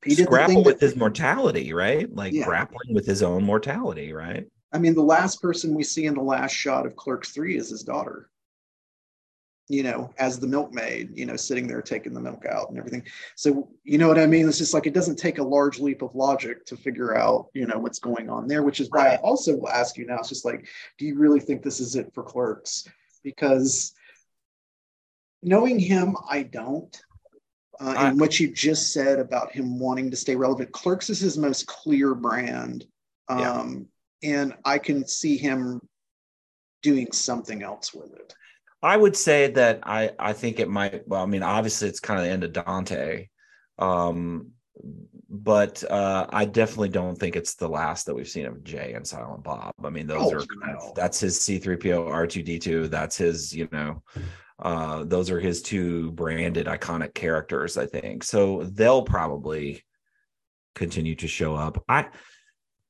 [0.03, 2.13] he did grapple with that, his mortality, right?
[2.13, 2.45] Like yeah.
[2.45, 4.45] grappling with his own mortality, right?
[4.71, 7.69] I mean, the last person we see in the last shot of Clerks Three is
[7.69, 8.29] his daughter
[9.67, 13.03] you know, as the milkmaid, you know, sitting there taking the milk out and everything.
[13.35, 14.47] So, you know what I mean?
[14.47, 17.65] It's just like it doesn't take a large leap of logic to figure out, you
[17.65, 20.17] know, what's going on there, which is why I also will ask you now.
[20.19, 20.67] It's just like,
[20.99, 22.87] do you really think this is it for clerks?
[23.23, 23.93] Because
[25.41, 26.95] knowing him, I don't.
[27.79, 31.37] Uh, and what you just said about him wanting to stay relevant, Clerks is his
[31.37, 32.85] most clear brand.
[33.27, 33.87] Um,
[34.21, 34.31] yeah.
[34.31, 35.81] And I can see him
[36.81, 38.33] doing something else with it.
[38.85, 41.07] I would say that I I think it might.
[41.07, 43.29] Well, I mean, obviously it's kind of the end of Dante,
[43.79, 44.51] um,
[45.27, 49.05] but uh, I definitely don't think it's the last that we've seen of Jay and
[49.05, 49.73] Silent Bob.
[49.83, 52.59] I mean, those oh, are kind of, that's his C three PO R two D
[52.59, 52.87] two.
[52.87, 54.03] That's his you know.
[54.59, 58.23] Uh, those are his two branded iconic characters, I think.
[58.23, 59.83] So they'll probably
[60.75, 61.83] continue to show up.
[61.89, 62.07] I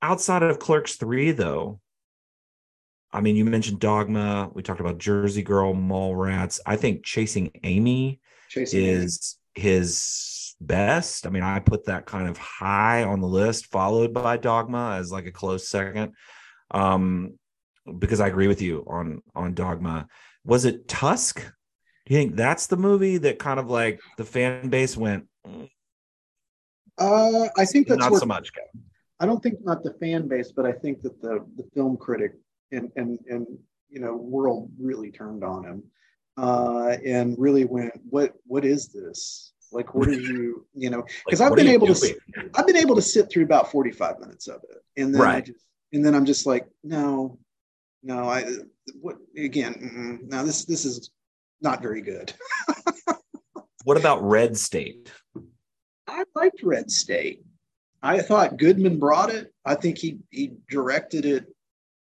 [0.01, 1.79] outside of Clerks 3 though,
[3.15, 4.51] I mean, you mentioned Dogma.
[4.54, 6.60] We talked about Jersey Girl, Mallrats.
[6.65, 9.63] I think Chasing Amy Chasing is Amy.
[9.63, 11.25] his best.
[11.25, 15.13] I mean, I put that kind of high on the list, followed by Dogma as
[15.13, 16.12] like a close second.
[16.71, 17.39] Um,
[17.99, 20.08] because I agree with you on on Dogma.
[20.43, 21.39] Was it Tusk?
[22.06, 25.25] Do you think that's the movie that kind of like the fan base went?
[26.97, 28.51] Uh, I think that's not where, so much.
[29.21, 32.34] I don't think not the fan base, but I think that the the film critic
[32.75, 33.47] and and and
[33.89, 35.83] you know world really turned on him.
[36.38, 39.53] Uh, and really went what what is this?
[39.71, 42.15] Like what are you you know because like, i've been able doing?
[42.35, 44.77] to i've been able to sit through about 45 minutes of it.
[44.97, 45.35] And then right.
[45.38, 47.39] I just, and then i'm just like no
[48.03, 48.45] no i
[49.01, 51.09] what again now this this is
[51.61, 52.33] not very good.
[53.85, 55.11] What about red state?
[56.07, 57.45] I liked red state.
[58.01, 59.53] I thought goodman brought it.
[59.63, 61.54] I think he he directed it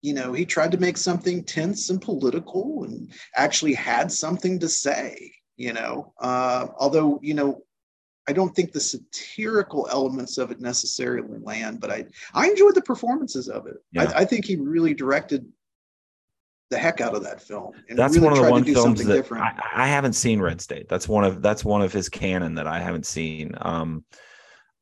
[0.02, 4.68] you know, he tried to make something tense and political and actually had something to
[4.68, 6.14] say, you know.
[6.20, 7.62] Uh, although, you know,
[8.28, 12.82] I don't think the satirical elements of it necessarily land, but I I enjoyed the
[12.82, 13.78] performances of it.
[13.92, 14.04] Yeah.
[14.04, 15.46] I, I, think he really directed
[16.70, 17.74] the heck out of that film.
[17.90, 20.88] And that's really one of the one films that I, I, haven't seen Red State.
[20.88, 23.54] That's one of that's one of his canon that I haven't seen.
[23.60, 24.06] Um,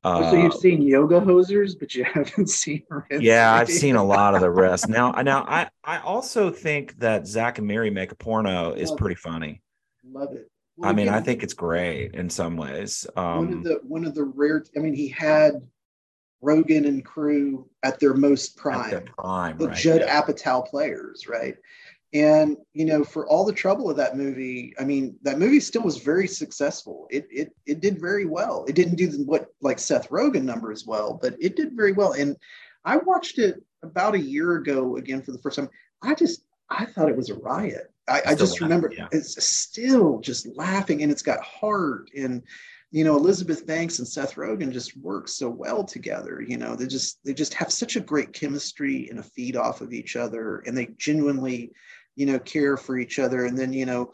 [0.03, 2.83] uh, so you've seen yoga hosers, but you haven't seen.
[3.11, 4.87] Yeah, I've seen a lot of the rest.
[4.87, 9.13] now, now I I also think that Zack and Miri make a porno is pretty
[9.13, 9.19] it.
[9.19, 9.61] funny.
[10.03, 10.49] Love it.
[10.77, 13.05] Well, I mean, again, I think it's great in some ways.
[13.17, 14.63] Um, one of um, the one of the rare.
[14.77, 15.67] I mean, he had
[16.41, 20.21] Rogen and crew at their most prime, their prime, the right, Judd yeah.
[20.21, 21.57] Apatow players, right?
[22.13, 25.83] And you know, for all the trouble of that movie, I mean, that movie still
[25.83, 27.07] was very successful.
[27.11, 28.65] It it it did very well.
[28.67, 32.13] It didn't do what like Seth Rogen numbers well, but it did very well.
[32.13, 32.35] And
[32.83, 35.69] I watched it about a year ago again for the first time.
[36.01, 37.91] I just I thought it was a riot.
[38.07, 39.07] I, I just remember yeah.
[39.11, 42.41] it's still just laughing, and it's got heart and
[42.91, 46.87] you know elizabeth banks and seth rogen just work so well together you know they
[46.87, 50.63] just they just have such a great chemistry and a feed off of each other
[50.65, 51.71] and they genuinely
[52.19, 53.45] you know, care for each other.
[53.45, 54.11] And then, you know,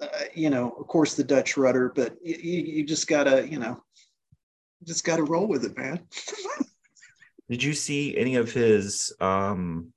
[0.00, 3.80] uh, you know, of course, the Dutch rudder, but you, you just gotta, you know,
[4.82, 6.00] just gotta roll with it, man.
[7.48, 9.92] Did you see any of his um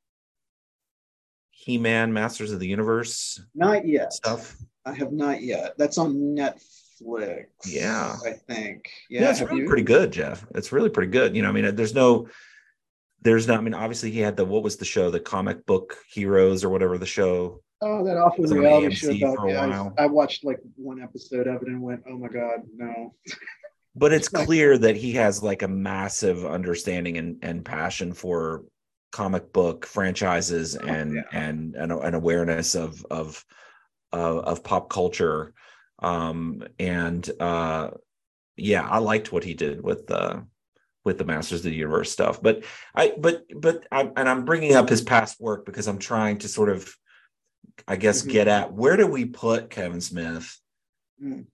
[1.50, 3.42] He-Man Masters of the Universe?
[3.56, 4.14] Not yet.
[4.14, 4.56] Stuff.
[4.86, 5.74] I have not yet.
[5.80, 7.46] That's on Netflix.
[7.66, 8.88] Yeah, I think.
[9.10, 10.46] Yeah, yeah it's really pretty good, Jeff.
[10.54, 11.36] It's really pretty good.
[11.36, 12.28] You know, I mean, there's no
[13.26, 13.58] there's not.
[13.58, 16.70] I mean, obviously he had the what was the show, the comic book heroes or
[16.70, 17.62] whatever the show.
[17.82, 19.90] Oh, that awful reality show about yeah.
[19.98, 23.14] I, I, watched like one episode of it and went, "Oh my god, no."
[23.96, 28.64] but it's clear that he has like a massive understanding and, and passion for
[29.12, 31.24] comic book franchises oh, and, oh, yeah.
[31.32, 33.44] and and an awareness of of
[34.14, 35.54] uh, of pop culture
[36.00, 37.90] um and uh
[38.58, 40.42] yeah i liked what he did with uh
[41.06, 42.42] with the Masters of the Universe stuff.
[42.42, 46.40] But I, but, but, I, and I'm bringing up his past work because I'm trying
[46.40, 46.94] to sort of,
[47.88, 48.32] I guess, mm-hmm.
[48.32, 50.60] get at where do we put Kevin Smith
[51.24, 51.46] mm.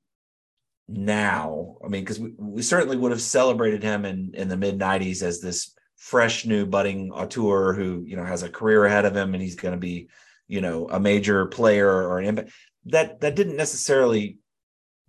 [0.87, 1.77] now?
[1.83, 5.21] I mean, because we, we certainly would have celebrated him in in the mid '90s
[5.21, 9.33] as this fresh new budding auteur who you know has a career ahead of him
[9.33, 10.09] and he's going to be
[10.47, 12.51] you know a major player or an impact.
[12.85, 14.37] That that didn't necessarily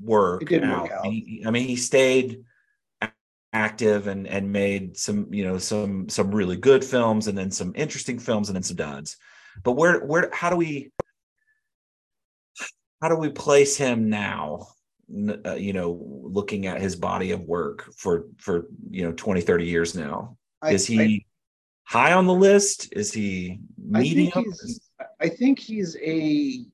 [0.01, 0.45] work.
[0.47, 1.07] Didn't work out.
[1.07, 2.43] He, I mean, he stayed
[3.53, 7.73] active and and made some you know some some really good films and then some
[7.77, 9.17] interesting films and then some duds.
[9.63, 10.91] But where where how do we
[13.01, 14.69] how do we place him now
[15.45, 19.67] uh, you know looking at his body of work for for you know 20 30
[19.67, 20.37] years now?
[20.63, 21.25] I, is he I,
[21.85, 22.93] high on the list?
[22.93, 24.91] Is he medium I think he's,
[25.21, 26.65] I think he's a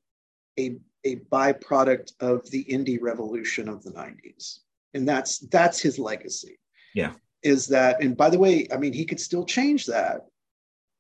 [0.58, 4.58] a a byproduct of the indie revolution of the 90s
[4.94, 6.58] and that's that's his legacy
[6.94, 7.12] yeah.
[7.42, 10.26] Is that, and by the way, I mean, he could still change that.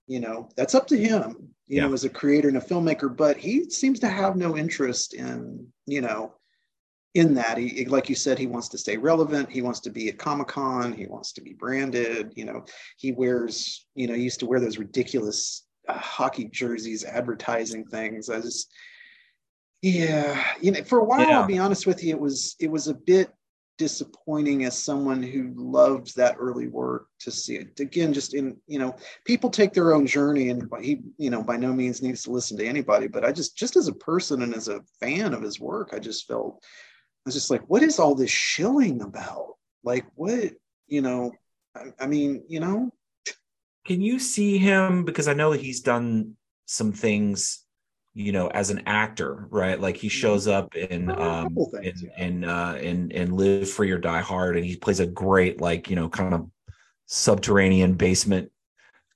[0.06, 1.86] You know, that's up to him, you yeah.
[1.86, 5.66] know, as a creator and a filmmaker, but he seems to have no interest in,
[5.84, 6.32] you know,
[7.14, 7.58] in that.
[7.58, 9.50] He, like you said, he wants to stay relevant.
[9.50, 10.92] He wants to be at Comic Con.
[10.92, 12.32] He wants to be branded.
[12.36, 12.64] You know,
[12.96, 18.30] he wears, you know, he used to wear those ridiculous uh, hockey jerseys, advertising things.
[18.30, 18.72] I just,
[19.82, 21.40] yeah, you know, for a while, yeah.
[21.40, 23.30] I'll be honest with you, it was, it was a bit
[23.78, 27.78] disappointing as someone who loved that early work to see it.
[27.80, 31.56] Again just in you know people take their own journey and he you know by
[31.56, 34.54] no means needs to listen to anybody but i just just as a person and
[34.54, 37.98] as a fan of his work i just felt i was just like what is
[37.98, 39.54] all this shilling about?
[39.84, 40.52] Like what
[40.88, 41.32] you know
[41.76, 42.90] I, I mean you know?
[43.86, 45.04] Can you see him?
[45.04, 47.64] Because i know he's done some things
[48.18, 49.80] you know as an actor right?
[49.80, 52.24] Like he shows up in um things, in yeah.
[52.24, 55.88] in uh in in live free or die hard and he plays a great like
[55.88, 56.50] you know kind of
[57.06, 58.50] subterranean basement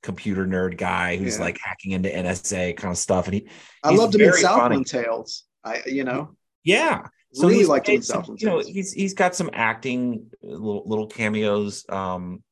[0.03, 1.45] computer nerd guy who's yeah.
[1.45, 3.49] like hacking into nsa kind of stuff and he
[3.85, 6.35] i loved him in southland tales i you know?
[6.65, 7.07] Yeah.
[7.35, 8.01] So really he's like you
[8.43, 12.43] know he's he's got some acting little little cameos um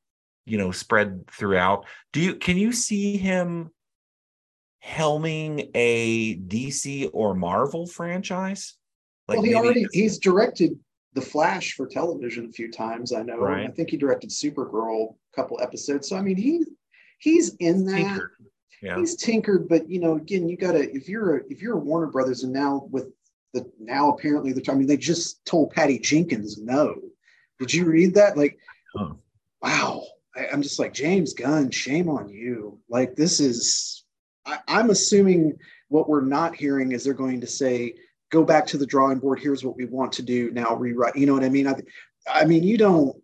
[0.47, 1.87] you know spread throughout.
[2.13, 3.71] Do you can you see him
[4.85, 8.75] helming a DC or Marvel franchise?
[9.29, 10.79] Like well, he already he's directed
[11.15, 13.13] The Flash for television a few times.
[13.13, 13.39] I know.
[13.39, 13.67] Right.
[13.67, 16.09] I think he directed Supergirl a couple episodes.
[16.09, 16.65] So I mean, he
[17.19, 17.97] he's in that.
[17.97, 18.31] Tinkered.
[18.83, 18.97] Yeah.
[18.99, 22.07] He's tinkered, but you know, again, you gotta if you're a if you're a Warner
[22.07, 23.09] Brothers and now with
[23.53, 26.97] the now apparently the I mean they just told Patty Jenkins no.
[27.59, 28.39] Did you read that?
[28.39, 28.59] Like,
[28.97, 29.19] oh.
[29.61, 30.03] wow.
[30.35, 32.79] I, I'm just like James Gunn, shame on you.
[32.89, 34.00] Like this is
[34.69, 37.95] I, am assuming what we're not hearing is they're going to say,
[38.31, 39.41] go back to the drawing board.
[39.41, 40.75] Here's what we want to do now.
[40.75, 41.17] Rewrite.
[41.17, 41.67] You know what I mean?
[41.67, 41.75] I,
[42.29, 43.17] I mean, you don't.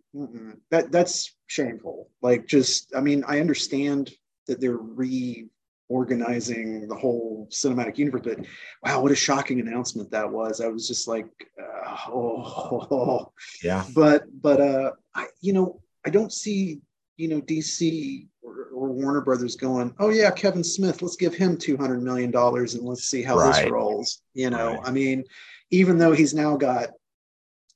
[0.71, 2.09] That that's shameful.
[2.21, 4.11] Like, just I mean, I understand
[4.47, 8.39] that they're reorganizing the whole cinematic universe, but
[8.83, 10.59] wow, what a shocking announcement that was.
[10.59, 11.27] I was just like,
[11.61, 13.31] uh, oh,
[13.63, 13.85] yeah.
[13.93, 16.81] But but uh, I you know I don't see
[17.17, 21.57] you know DC or, or, Warner Brothers going, oh yeah, Kevin Smith, let's give him
[21.57, 23.63] two hundred million dollars and let's see how right.
[23.63, 24.21] this rolls.
[24.33, 24.79] You know, right.
[24.83, 25.23] I mean,
[25.71, 26.89] even though he's now got,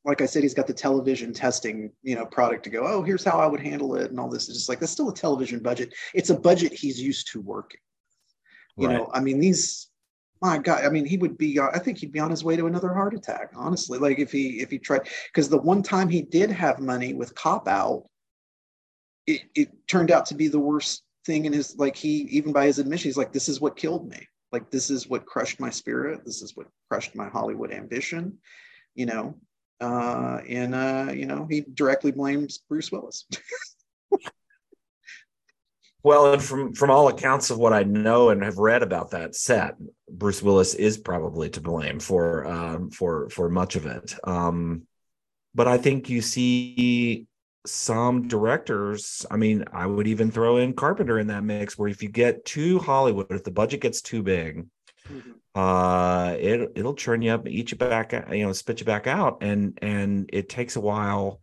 [0.05, 2.85] like I said, he's got the television testing, you know, product to go.
[2.85, 5.09] Oh, here's how I would handle it, and all this is just like that's still
[5.09, 5.93] a television budget.
[6.13, 7.79] It's a budget he's used to working.
[8.77, 8.97] You right.
[8.97, 9.91] know, I mean, these
[10.41, 12.55] my god i mean he would be uh, i think he'd be on his way
[12.55, 16.09] to another heart attack honestly like if he if he tried because the one time
[16.09, 18.05] he did have money with cop out
[19.27, 22.65] it, it turned out to be the worst thing in his like he even by
[22.65, 24.27] his admission he's like this is what killed me.
[24.51, 26.25] Like this is what crushed my spirit.
[26.25, 28.37] This is what crushed my hollywood ambition
[28.95, 29.35] you know?
[29.79, 33.25] Uh and uh you know he directly blames bruce willis.
[36.03, 39.35] Well and from from all accounts of what i know and have read about that
[39.35, 39.75] set
[40.09, 44.15] bruce willis is probably to blame for um for for much of it.
[44.23, 44.87] Um
[45.53, 47.27] but i think you see
[47.65, 52.01] some directors, I mean, I would even throw in Carpenter in that mix where if
[52.01, 54.65] you get too Hollywood, if the budget gets too big,
[55.07, 55.31] mm-hmm.
[55.59, 59.37] uh it it'll churn you up, eat you back, you know, spit you back out.
[59.41, 61.41] And and it takes a while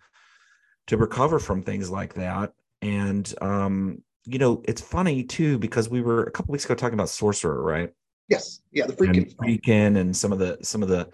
[0.88, 2.52] to recover from things like that.
[2.82, 6.94] And um, you know, it's funny too, because we were a couple weeks ago talking
[6.94, 7.90] about Sorcerer, right?
[8.28, 8.60] Yes.
[8.72, 11.08] Yeah, the freaking And Friedkin and some of the some of the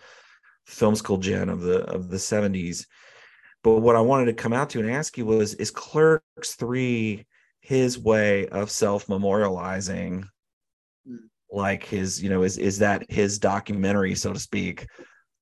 [0.67, 2.87] film school gen of the of the 70s
[3.65, 7.27] but what I wanted to come out to and ask you was is Clerks 3
[7.61, 10.29] his way of self-memorializing
[11.09, 11.19] mm.
[11.51, 14.87] like his, you know, is is that his documentary, so to speak?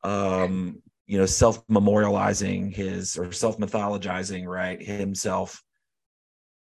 [0.04, 5.60] Um, you know, self-memorializing his or self-mythologizing, right, himself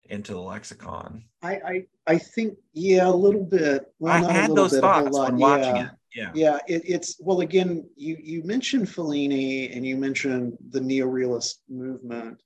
[0.10, 1.24] into the lexicon.
[1.42, 3.86] I I, I think yeah, a little bit.
[3.98, 5.86] Well, I had those bit, thoughts when watching yeah.
[5.86, 5.92] it.
[6.16, 6.60] Yeah, yeah.
[6.66, 12.42] It, it's well, again, you you mentioned Fellini and you mentioned the neorealist movement.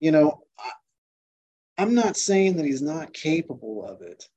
[0.00, 0.70] You know, I,
[1.78, 4.28] I'm not saying that he's not capable of it,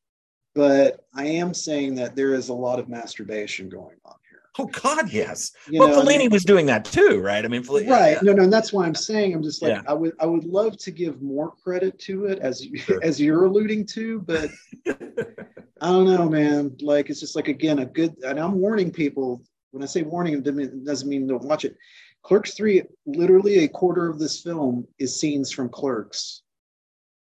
[0.53, 4.15] but I am saying that there is a lot of masturbation going on.
[4.57, 5.51] Oh God, yes.
[5.69, 7.43] You well, know, Fellini I mean, was doing that too, right?
[7.43, 8.11] I mean, Fellini, right?
[8.11, 8.19] Yeah.
[8.21, 9.81] No, no, and that's why I'm saying I'm just like yeah.
[9.87, 13.03] I would I would love to give more credit to it as sure.
[13.03, 14.49] as you're alluding to, but
[14.87, 16.75] I don't know, man.
[16.81, 19.43] Like it's just like again a good, and I'm warning people
[19.75, 21.75] when I say warning, it doesn't mean don't watch it.
[22.23, 26.43] Clerks three, literally a quarter of this film is scenes from Clerks,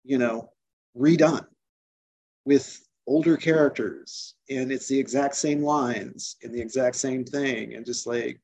[0.04, 0.52] you know,
[0.96, 1.46] redone
[2.46, 7.86] with older characters and it's the exact same lines and the exact same thing and
[7.86, 8.40] just like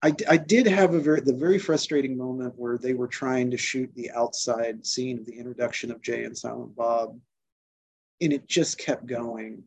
[0.00, 3.56] I, I did have a very the very frustrating moment where they were trying to
[3.56, 7.18] shoot the outside scene of the introduction of Jay and Silent Bob
[8.20, 9.64] and it just kept going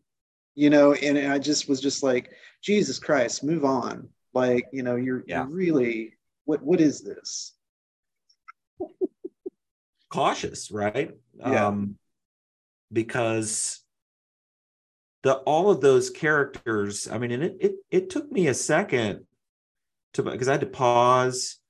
[0.56, 4.96] you know and I just was just like Jesus Christ move on like you know
[4.96, 5.44] you're, yeah.
[5.44, 6.14] you're really
[6.46, 7.54] what what is this
[10.10, 11.68] cautious right yeah.
[11.68, 11.98] um
[12.92, 13.81] because
[15.24, 19.26] the all of those characters i mean and it it, it took me a second
[20.14, 21.62] to because i had to pause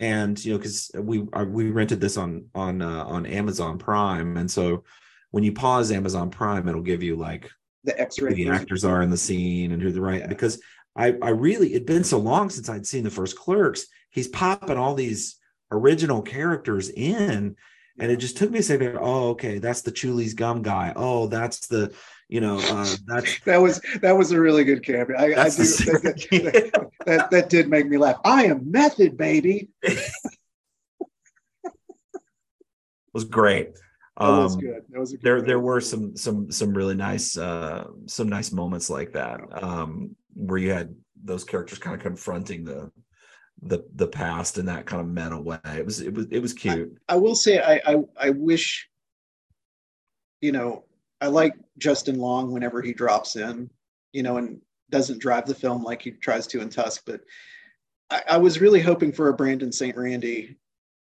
[0.00, 4.36] and you know because we we rented this on on uh, on amazon prime.
[4.36, 4.84] And so
[5.30, 7.50] when you pause amazon prime it'll give you like
[7.84, 10.26] the x-ray the actors are in the scene and who the right yeah.
[10.26, 10.60] because
[10.96, 13.86] i i really it'd been so long since i'd seen the first clerks.
[14.10, 15.36] He's popping all these
[15.70, 17.56] original characters in
[17.98, 18.98] and it just took me a second.
[19.00, 20.92] Oh okay that's the Chewlies gum guy.
[20.96, 21.94] Oh that's the
[22.28, 25.16] you know uh, that's that was that was a really good cameo.
[25.16, 28.18] I, I do, that, that, that, that, did make me laugh.
[28.24, 29.68] I am method, baby.
[33.16, 33.74] was great.
[34.18, 34.82] That um, was good.
[34.90, 35.42] That was good there.
[35.42, 40.58] There were some some some really nice uh, some nice moments like that um, where
[40.58, 42.90] you had those characters kind of confronting the
[43.62, 45.58] the the past in that kind of meta way.
[45.64, 46.98] It was it was it was cute.
[47.08, 48.88] I, I will say I, I I wish
[50.40, 50.84] you know
[51.20, 53.70] I like Justin Long whenever he drops in,
[54.12, 54.60] you know, and
[54.90, 57.02] doesn't drive the film like he tries to in Tusk.
[57.06, 57.22] But
[58.10, 59.96] I, I was really hoping for a Brandon St.
[59.96, 60.56] Randy,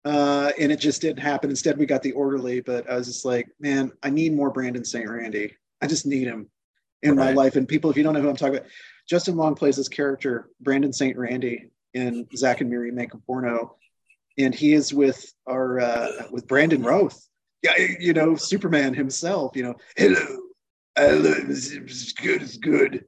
[0.04, 1.50] uh, and it just didn't happen.
[1.50, 2.60] Instead, we got the orderly.
[2.60, 5.08] But I was just like, man, I need more Brandon St.
[5.08, 5.56] Randy.
[5.82, 6.48] I just need him
[7.02, 7.26] in right.
[7.26, 7.56] my life.
[7.56, 8.70] And people, if you don't know who I'm talking about,
[9.08, 11.16] Justin Long plays this character, Brandon St.
[11.16, 13.76] Randy, in Zack and Miri Make a Porno,
[14.38, 17.26] and he is with our uh, with Brandon Routh
[17.98, 20.38] you know, Superman himself, you know, hello,
[20.96, 23.04] hello, it's good, it's good.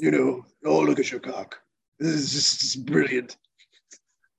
[0.00, 1.56] You know, oh, look at your cock.
[1.98, 3.36] This is just brilliant.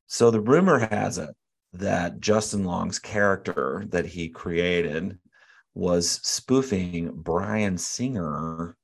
[0.08, 1.30] So the rumor has it
[1.74, 5.18] that Justin Long's character that he created
[5.74, 8.76] was spoofing Bryan Singer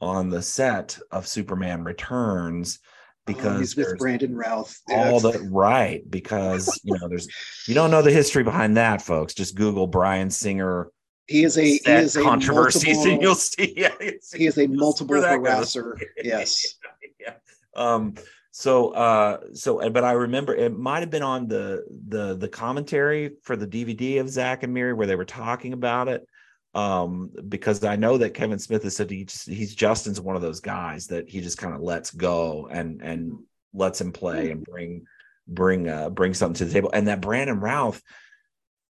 [0.00, 2.80] on the set of Superman Returns
[3.26, 4.76] because oh, he's with Brandon Routh.
[4.90, 7.28] All the right because you know there's
[7.66, 9.34] you don't know the history behind that, folks.
[9.34, 10.90] Just Google Bryan Singer.
[11.26, 13.74] He is a he is a controversies, multiple, and you'll see.
[13.76, 13.94] Yeah,
[14.34, 16.00] he is a multiple harasser.
[16.22, 16.76] Yes.
[17.20, 17.34] yeah.
[17.74, 18.14] Um.
[18.54, 23.36] So, uh, so, but I remember it might have been on the the the commentary
[23.42, 26.26] for the DVD of Zack and Miri where they were talking about it
[26.74, 30.42] um, because I know that Kevin Smith has said he just, he's Justin's one of
[30.42, 33.38] those guys that he just kind of lets go and and
[33.74, 35.04] lets him play and bring
[35.46, 38.02] bring uh, bring something to the table, and that Brandon Routh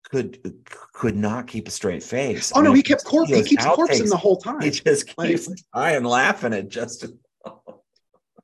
[0.03, 0.55] could
[0.93, 2.51] could not keep a straight face.
[2.53, 4.61] Oh I no, mean, he kept corp- he keeps corpsing the whole time.
[4.61, 7.17] He just keeps like, am laughing at Justin.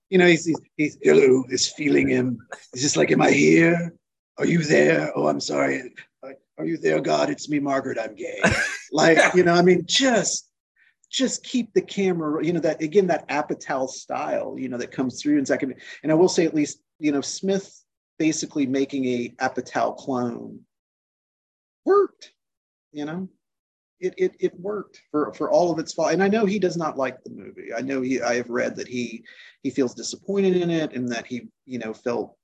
[0.10, 2.40] you know, he's, he's he's is feeling him.
[2.74, 3.94] He's just like, am I here?
[4.40, 5.12] Are you there?
[5.16, 5.94] Oh, I'm sorry.
[6.60, 7.30] Are you there, God?
[7.30, 7.98] It's me, Margaret.
[7.98, 8.42] I'm gay.
[8.92, 10.52] like, you know, I mean, just
[11.10, 15.22] just keep the camera, you know, that again, that Apatow style, you know, that comes
[15.22, 15.76] through in second.
[16.04, 17.82] And I will say at least, you know, Smith
[18.20, 20.60] basically making a Apatow clone
[21.86, 22.34] worked,
[22.92, 23.30] you know.
[24.02, 26.14] It, it, it worked for, for all of its fault.
[26.14, 27.74] And I know he does not like the movie.
[27.76, 29.24] I know he I have read that he
[29.64, 32.38] he feels disappointed in it and that he, you know, felt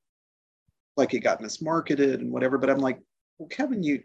[0.98, 2.58] like it got mismarketed and whatever.
[2.58, 3.00] But I'm like,
[3.38, 4.04] well, Kevin, you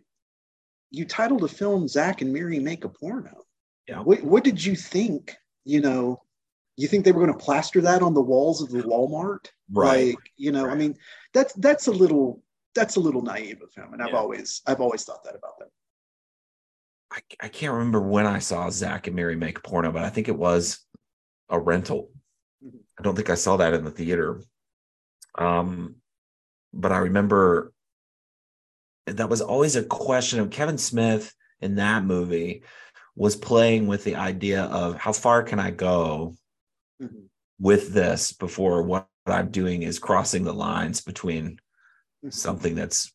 [0.90, 3.44] you titled a film Zack and Miri Make a Porno."
[3.86, 4.00] Yeah.
[4.00, 5.36] What, what did you think?
[5.64, 6.22] You know,
[6.76, 9.46] you think they were going to plaster that on the walls of the Walmart?
[9.70, 10.08] Right.
[10.08, 10.72] Like, you know, right.
[10.72, 10.96] I mean,
[11.34, 12.42] that's that's a little
[12.74, 15.68] that's a little naive of him, and I've always I've always thought that about them.
[17.12, 20.10] I, I can't remember when I saw Zach and Miri make a porno, but I
[20.10, 20.78] think it was
[21.48, 22.10] a rental.
[22.64, 22.78] Mm-hmm.
[22.98, 24.40] I don't think I saw that in the theater.
[25.36, 25.96] Um,
[26.72, 27.72] but I remember
[29.06, 32.62] that was always a question of Kevin Smith in that movie
[33.16, 36.34] was playing with the idea of how far can I go
[37.02, 37.24] mm-hmm.
[37.58, 42.30] with this before what I'm doing is crossing the lines between mm-hmm.
[42.30, 43.12] something that's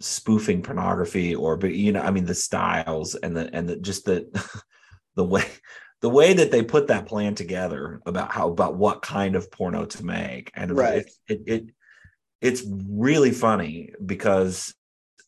[0.00, 4.04] spoofing pornography or but you know I mean the styles and the and the just
[4.04, 4.26] the
[5.14, 5.44] the way
[6.00, 9.84] the way that they put that plan together about how about what kind of porno
[9.84, 11.04] to make and right.
[11.04, 11.74] it, it, it
[12.42, 14.74] it's really funny because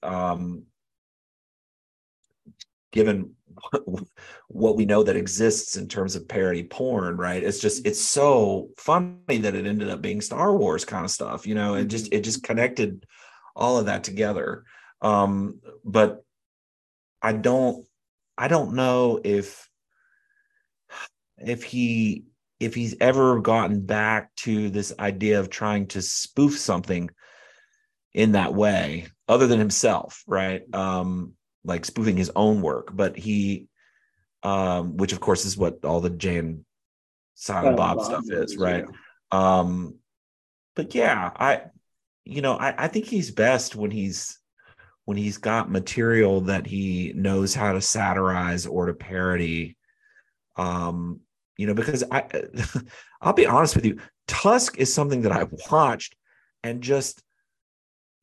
[0.02, 0.64] um
[2.92, 3.34] given
[4.48, 8.68] what we know that exists in terms of parody porn right it's just it's so
[8.76, 12.12] funny that it ended up being star wars kind of stuff you know it just
[12.12, 13.06] it just connected
[13.56, 14.64] all of that together.
[15.00, 16.24] Um but
[17.22, 17.86] i don't
[18.36, 19.68] i don't know if
[21.38, 22.24] if he
[22.64, 27.10] if he's ever gotten back to this idea of trying to spoof something
[28.12, 30.62] in that way other than himself right?
[30.74, 31.32] Um
[31.64, 33.68] like spoofing his own work but he
[34.42, 36.64] um which of course is what all the Jay and
[37.34, 38.84] Silent Bob, Bob stuff is right?
[39.32, 39.58] yeah.
[39.60, 39.96] um
[40.76, 41.62] but yeah i
[42.24, 44.38] you know I, I think he's best when he's
[45.04, 49.76] when he's got material that he knows how to satirize or to parody.
[50.56, 51.20] Um
[51.56, 52.24] you know because i
[53.20, 56.14] i'll be honest with you tusk is something that i watched
[56.62, 57.22] and just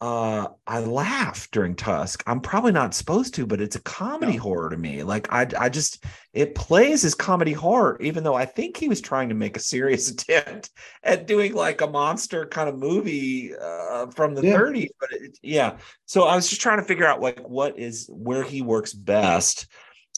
[0.02, 2.24] uh I laugh during Tusk.
[2.26, 4.44] I'm probably not supposed to, but it's a comedy no.
[4.44, 5.04] horror to me.
[5.04, 6.04] Like I I just
[6.34, 9.60] it plays as comedy horror, even though I think he was trying to make a
[9.60, 10.72] serious attempt
[11.04, 14.56] at doing like a monster kind of movie uh, from the yeah.
[14.56, 14.90] 30s.
[15.00, 15.78] But it, yeah,
[16.08, 19.68] so I was just trying to figure out like what is where he works best,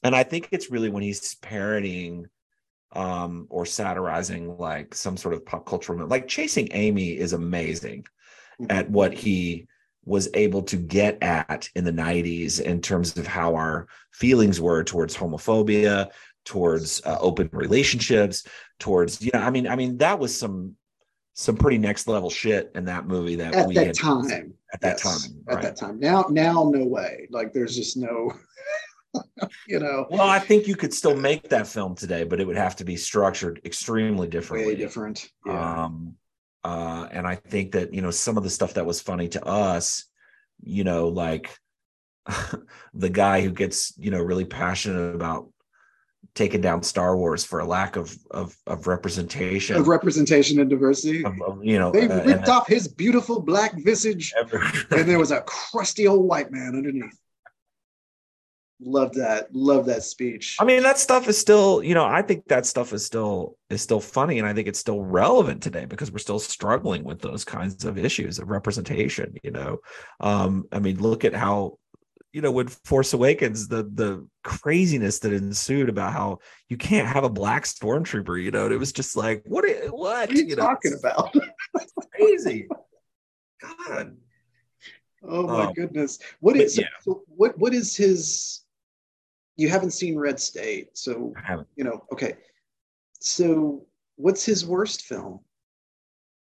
[0.01, 2.27] and I think it's really when he's parodying
[2.93, 8.03] um or satirizing like some sort of pop cultural like chasing amy is amazing
[8.61, 8.71] mm-hmm.
[8.71, 9.67] at what he
[10.05, 14.83] was able to get at in the 90s in terms of how our feelings were
[14.83, 16.09] towards homophobia
[16.45, 18.45] towards uh, open relationships
[18.79, 20.75] towards you know i mean i mean that was some
[21.33, 24.53] some pretty next level shit in that movie that at we that had time.
[24.73, 25.99] at that yes, time at that time.
[25.99, 27.27] Now now no way.
[27.31, 28.31] Like there's just no
[29.67, 32.55] you know well i think you could still make that film today but it would
[32.57, 35.83] have to be structured extremely differently way different yeah.
[35.83, 36.15] um
[36.63, 39.45] uh, and I think that, you know, some of the stuff that was funny to
[39.45, 40.05] us,
[40.61, 41.57] you know, like
[42.93, 45.49] the guy who gets, you know, really passionate about
[46.35, 51.23] taking down Star Wars for a lack of of, of representation, of representation and diversity.
[51.25, 54.33] Of, of, you know, they uh, ripped off his beautiful black visage,
[54.89, 57.19] and there was a crusty old white man underneath
[58.81, 62.45] love that love that speech i mean that stuff is still you know i think
[62.47, 66.11] that stuff is still is still funny and i think it's still relevant today because
[66.11, 69.77] we're still struggling with those kinds of issues of representation you know
[70.19, 71.77] um i mean look at how
[72.33, 77.23] you know when force awakens the the craziness that ensued about how you can't have
[77.23, 80.55] a black stormtrooper you know it was just like what what, what are you, you
[80.55, 81.33] talking know, about
[82.15, 82.67] crazy
[83.61, 84.17] god
[85.25, 86.19] Oh my um, goodness!
[86.41, 86.87] What is yeah.
[87.27, 87.57] what?
[87.57, 88.62] What is his?
[89.55, 91.33] You haven't seen Red State, so
[91.75, 92.05] you know.
[92.11, 92.35] Okay,
[93.19, 93.85] so
[94.15, 95.39] what's his worst film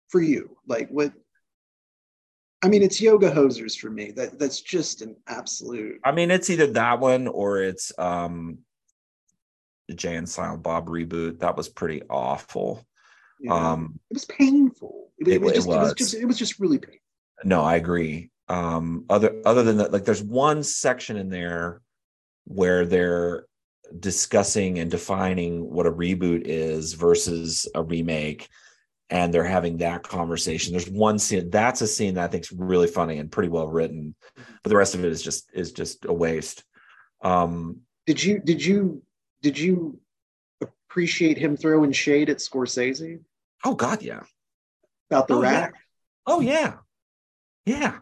[0.09, 0.57] for you?
[0.67, 1.13] Like what?
[2.63, 4.11] I mean, it's Yoga Hosers for me.
[4.11, 5.99] That that's just an absolute.
[6.03, 8.59] I mean, it's either that one or it's um
[9.87, 11.39] the Jay and Silent Bob reboot.
[11.39, 12.85] That was pretty awful.
[13.39, 13.53] Yeah.
[13.53, 15.11] Um, it was painful.
[15.19, 15.77] It, it, it was just, it, was.
[15.77, 16.99] it was just it was just really painful.
[17.43, 18.31] No, I agree.
[18.49, 21.81] Um, other other than that, like there's one section in there
[22.47, 23.45] where they're
[23.99, 28.47] discussing and defining what a reboot is versus a remake
[29.09, 30.73] and they're having that conversation.
[30.73, 34.15] There's one scene that's a scene that i think's really funny and pretty well written
[34.35, 36.63] but the rest of it is just is just a waste.
[37.21, 39.03] Um did you did you
[39.41, 39.99] did you
[40.61, 43.19] appreciate him throwing shade at scorsese?
[43.63, 44.23] Oh god yeah.
[45.09, 45.73] About the oh, rack?
[45.73, 45.79] Yeah.
[46.27, 46.73] oh yeah.
[47.65, 47.97] Yeah.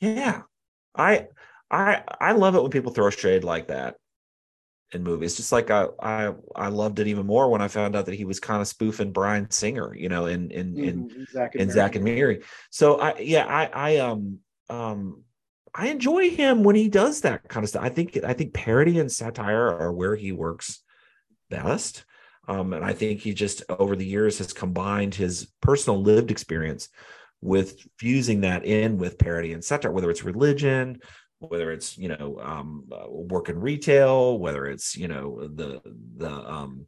[0.00, 0.42] Yeah.
[0.94, 1.28] I
[1.72, 3.96] I I love it when people throw shade like that
[4.92, 5.36] in movies.
[5.36, 8.24] Just like I I I loved it even more when I found out that he
[8.24, 11.70] was kind of spoofing Bryan Singer, you know, in in in mm, Zack and in
[11.70, 12.42] Zack and Miri.
[12.70, 15.24] So I yeah I I um um
[15.74, 17.82] I enjoy him when he does that kind of stuff.
[17.82, 20.82] I think I think parody and satire are where he works
[21.50, 22.04] best.
[22.48, 26.88] Um, and I think he just over the years has combined his personal lived experience
[27.40, 31.00] with fusing that in with parody and satire, whether it's religion,
[31.48, 35.80] whether it's you know um, uh, work in retail, whether it's you know the
[36.16, 36.86] the um,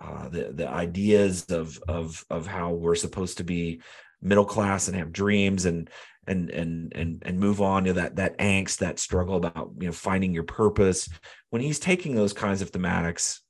[0.00, 3.80] uh, the the ideas of of of how we're supposed to be
[4.22, 5.90] middle class and have dreams and
[6.26, 9.92] and and and and move on to that that angst that struggle about you know
[9.92, 11.08] finding your purpose.
[11.50, 13.40] When he's taking those kinds of thematics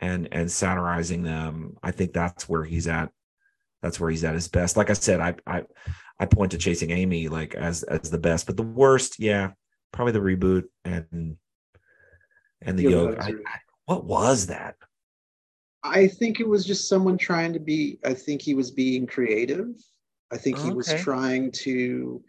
[0.00, 3.10] and and satirizing them i think that's where he's at
[3.82, 4.76] that's where he's at his best.
[4.76, 5.62] Like i said i i
[6.18, 9.52] i point to chasing amy like as as the best but the worst yeah
[9.92, 11.36] probably the reboot and
[12.62, 14.76] and the yoga, I, I, what was that?
[15.82, 19.68] I think it was just someone trying to be i think he was being creative.
[20.32, 20.74] I think he okay.
[20.74, 22.22] was trying to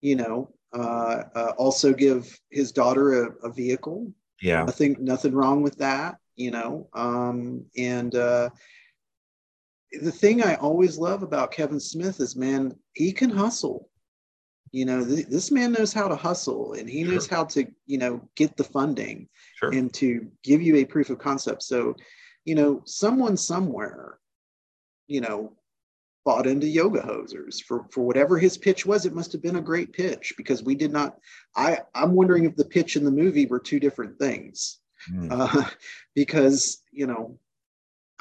[0.00, 4.12] you know uh, uh, also give his daughter a, a vehicle.
[4.42, 4.64] Yeah.
[4.64, 8.50] I think nothing wrong with that you know um and uh
[10.02, 13.90] the thing i always love about kevin smith is man he can hustle.
[14.72, 17.98] You know th- this man knows how to hustle and he knows how to you
[17.98, 19.28] know get the funding
[19.60, 19.70] sure.
[19.70, 21.62] and to give you a proof of concept.
[21.62, 21.94] So
[22.44, 24.18] you know someone somewhere
[25.06, 25.52] you know
[26.24, 29.06] bought into yoga hosers for for whatever his pitch was.
[29.06, 31.18] It must have been a great pitch because we did not
[31.54, 34.80] i i'm wondering if the pitch and the movie were two different things.
[35.08, 35.28] Mm.
[35.30, 35.68] uh,
[36.16, 37.38] because you know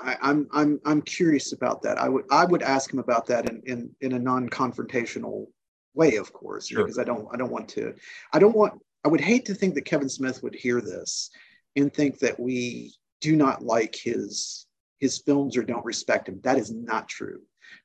[0.03, 1.97] I, am I'm, I'm I'm curious about that.
[1.97, 5.47] I would I would ask him about that in in, in a non-confrontational
[5.93, 6.83] way, of course, sure.
[6.83, 7.93] because I don't I don't want to
[8.33, 8.73] I don't want
[9.05, 11.29] I would hate to think that Kevin Smith would hear this
[11.75, 14.67] and think that we do not like his
[14.99, 16.39] his films or don't respect him.
[16.43, 17.41] That is not true.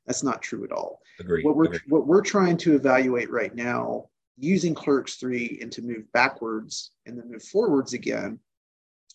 [0.06, 1.00] That's not true at all.
[1.20, 1.44] Agreed.
[1.44, 1.82] What we're Agreed.
[1.88, 4.06] what we're trying to evaluate right now,
[4.36, 8.40] using Clerks three and to move backwards and then move forwards again,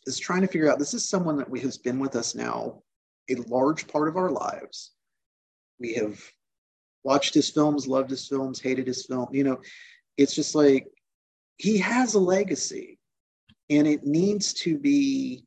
[0.06, 2.82] is trying to figure out this is someone that we has been with us now
[3.30, 4.92] a large part of our lives.
[5.80, 6.20] We have
[7.04, 9.28] watched his films, loved his films, hated his film.
[9.32, 9.62] You know,
[10.18, 10.88] it's just like
[11.58, 13.00] he has a legacy
[13.70, 15.46] and it needs to be,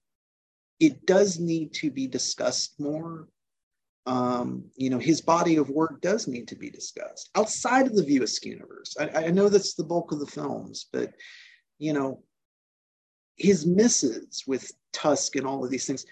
[0.81, 3.29] it does need to be discussed more.
[4.07, 8.05] Um, you know, his body of work does need to be discussed outside of the
[8.05, 8.97] View Askew universe.
[9.01, 11.13] I, I know that's the bulk of the films, but
[11.79, 12.23] you know,
[13.37, 16.07] his misses with Tusk and all of these things,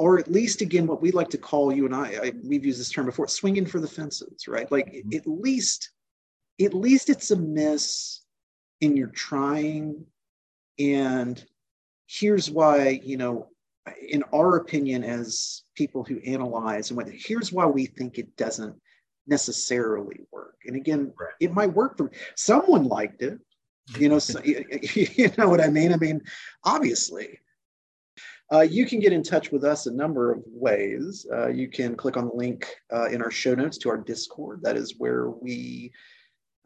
[0.00, 2.80] or at least again, what we like to call you and I, I we've used
[2.80, 4.70] this term before, swinging for the fences, right?
[4.72, 5.14] Like mm-hmm.
[5.14, 5.90] at least,
[6.58, 8.22] at least it's a miss
[8.80, 10.06] in your trying.
[10.78, 11.44] And
[12.06, 13.48] here's why, you know,
[14.08, 18.74] in our opinion, as people who analyze and what, here's why we think it doesn't
[19.26, 20.56] necessarily work.
[20.64, 21.34] And again, right.
[21.40, 23.38] it might work for someone liked it
[23.98, 26.20] you know so, you know what i mean i mean
[26.64, 27.40] obviously
[28.52, 31.24] uh, you can get in touch with us a number of ways.
[31.32, 34.60] Uh, you can click on the link uh, in our show notes to our discord.
[34.62, 35.92] That is where we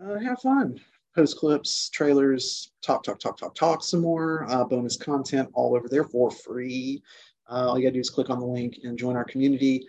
[0.03, 0.81] uh, have fun.
[1.15, 5.89] Post clips trailers talk talk talk talk talk some more uh, bonus content all over
[5.89, 7.03] there for free.
[7.49, 9.87] Uh, all you gotta do is click on the link and join our community.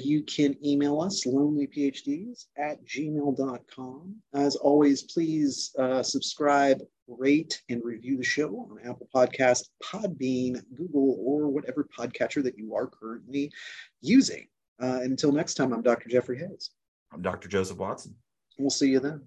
[0.00, 4.14] You can email us, lonelyphds at gmail.com.
[4.32, 11.48] As always, please subscribe, rate, and review the show on Apple Podcast, Podbean, Google, or
[11.48, 13.52] whatever podcatcher that you are currently
[14.00, 14.46] using.
[14.82, 16.08] Uh, until next time, I'm Dr.
[16.08, 16.70] Jeffrey Hayes.
[17.12, 17.48] I'm Dr.
[17.48, 18.14] Joseph Watson.
[18.58, 19.26] We'll see you then.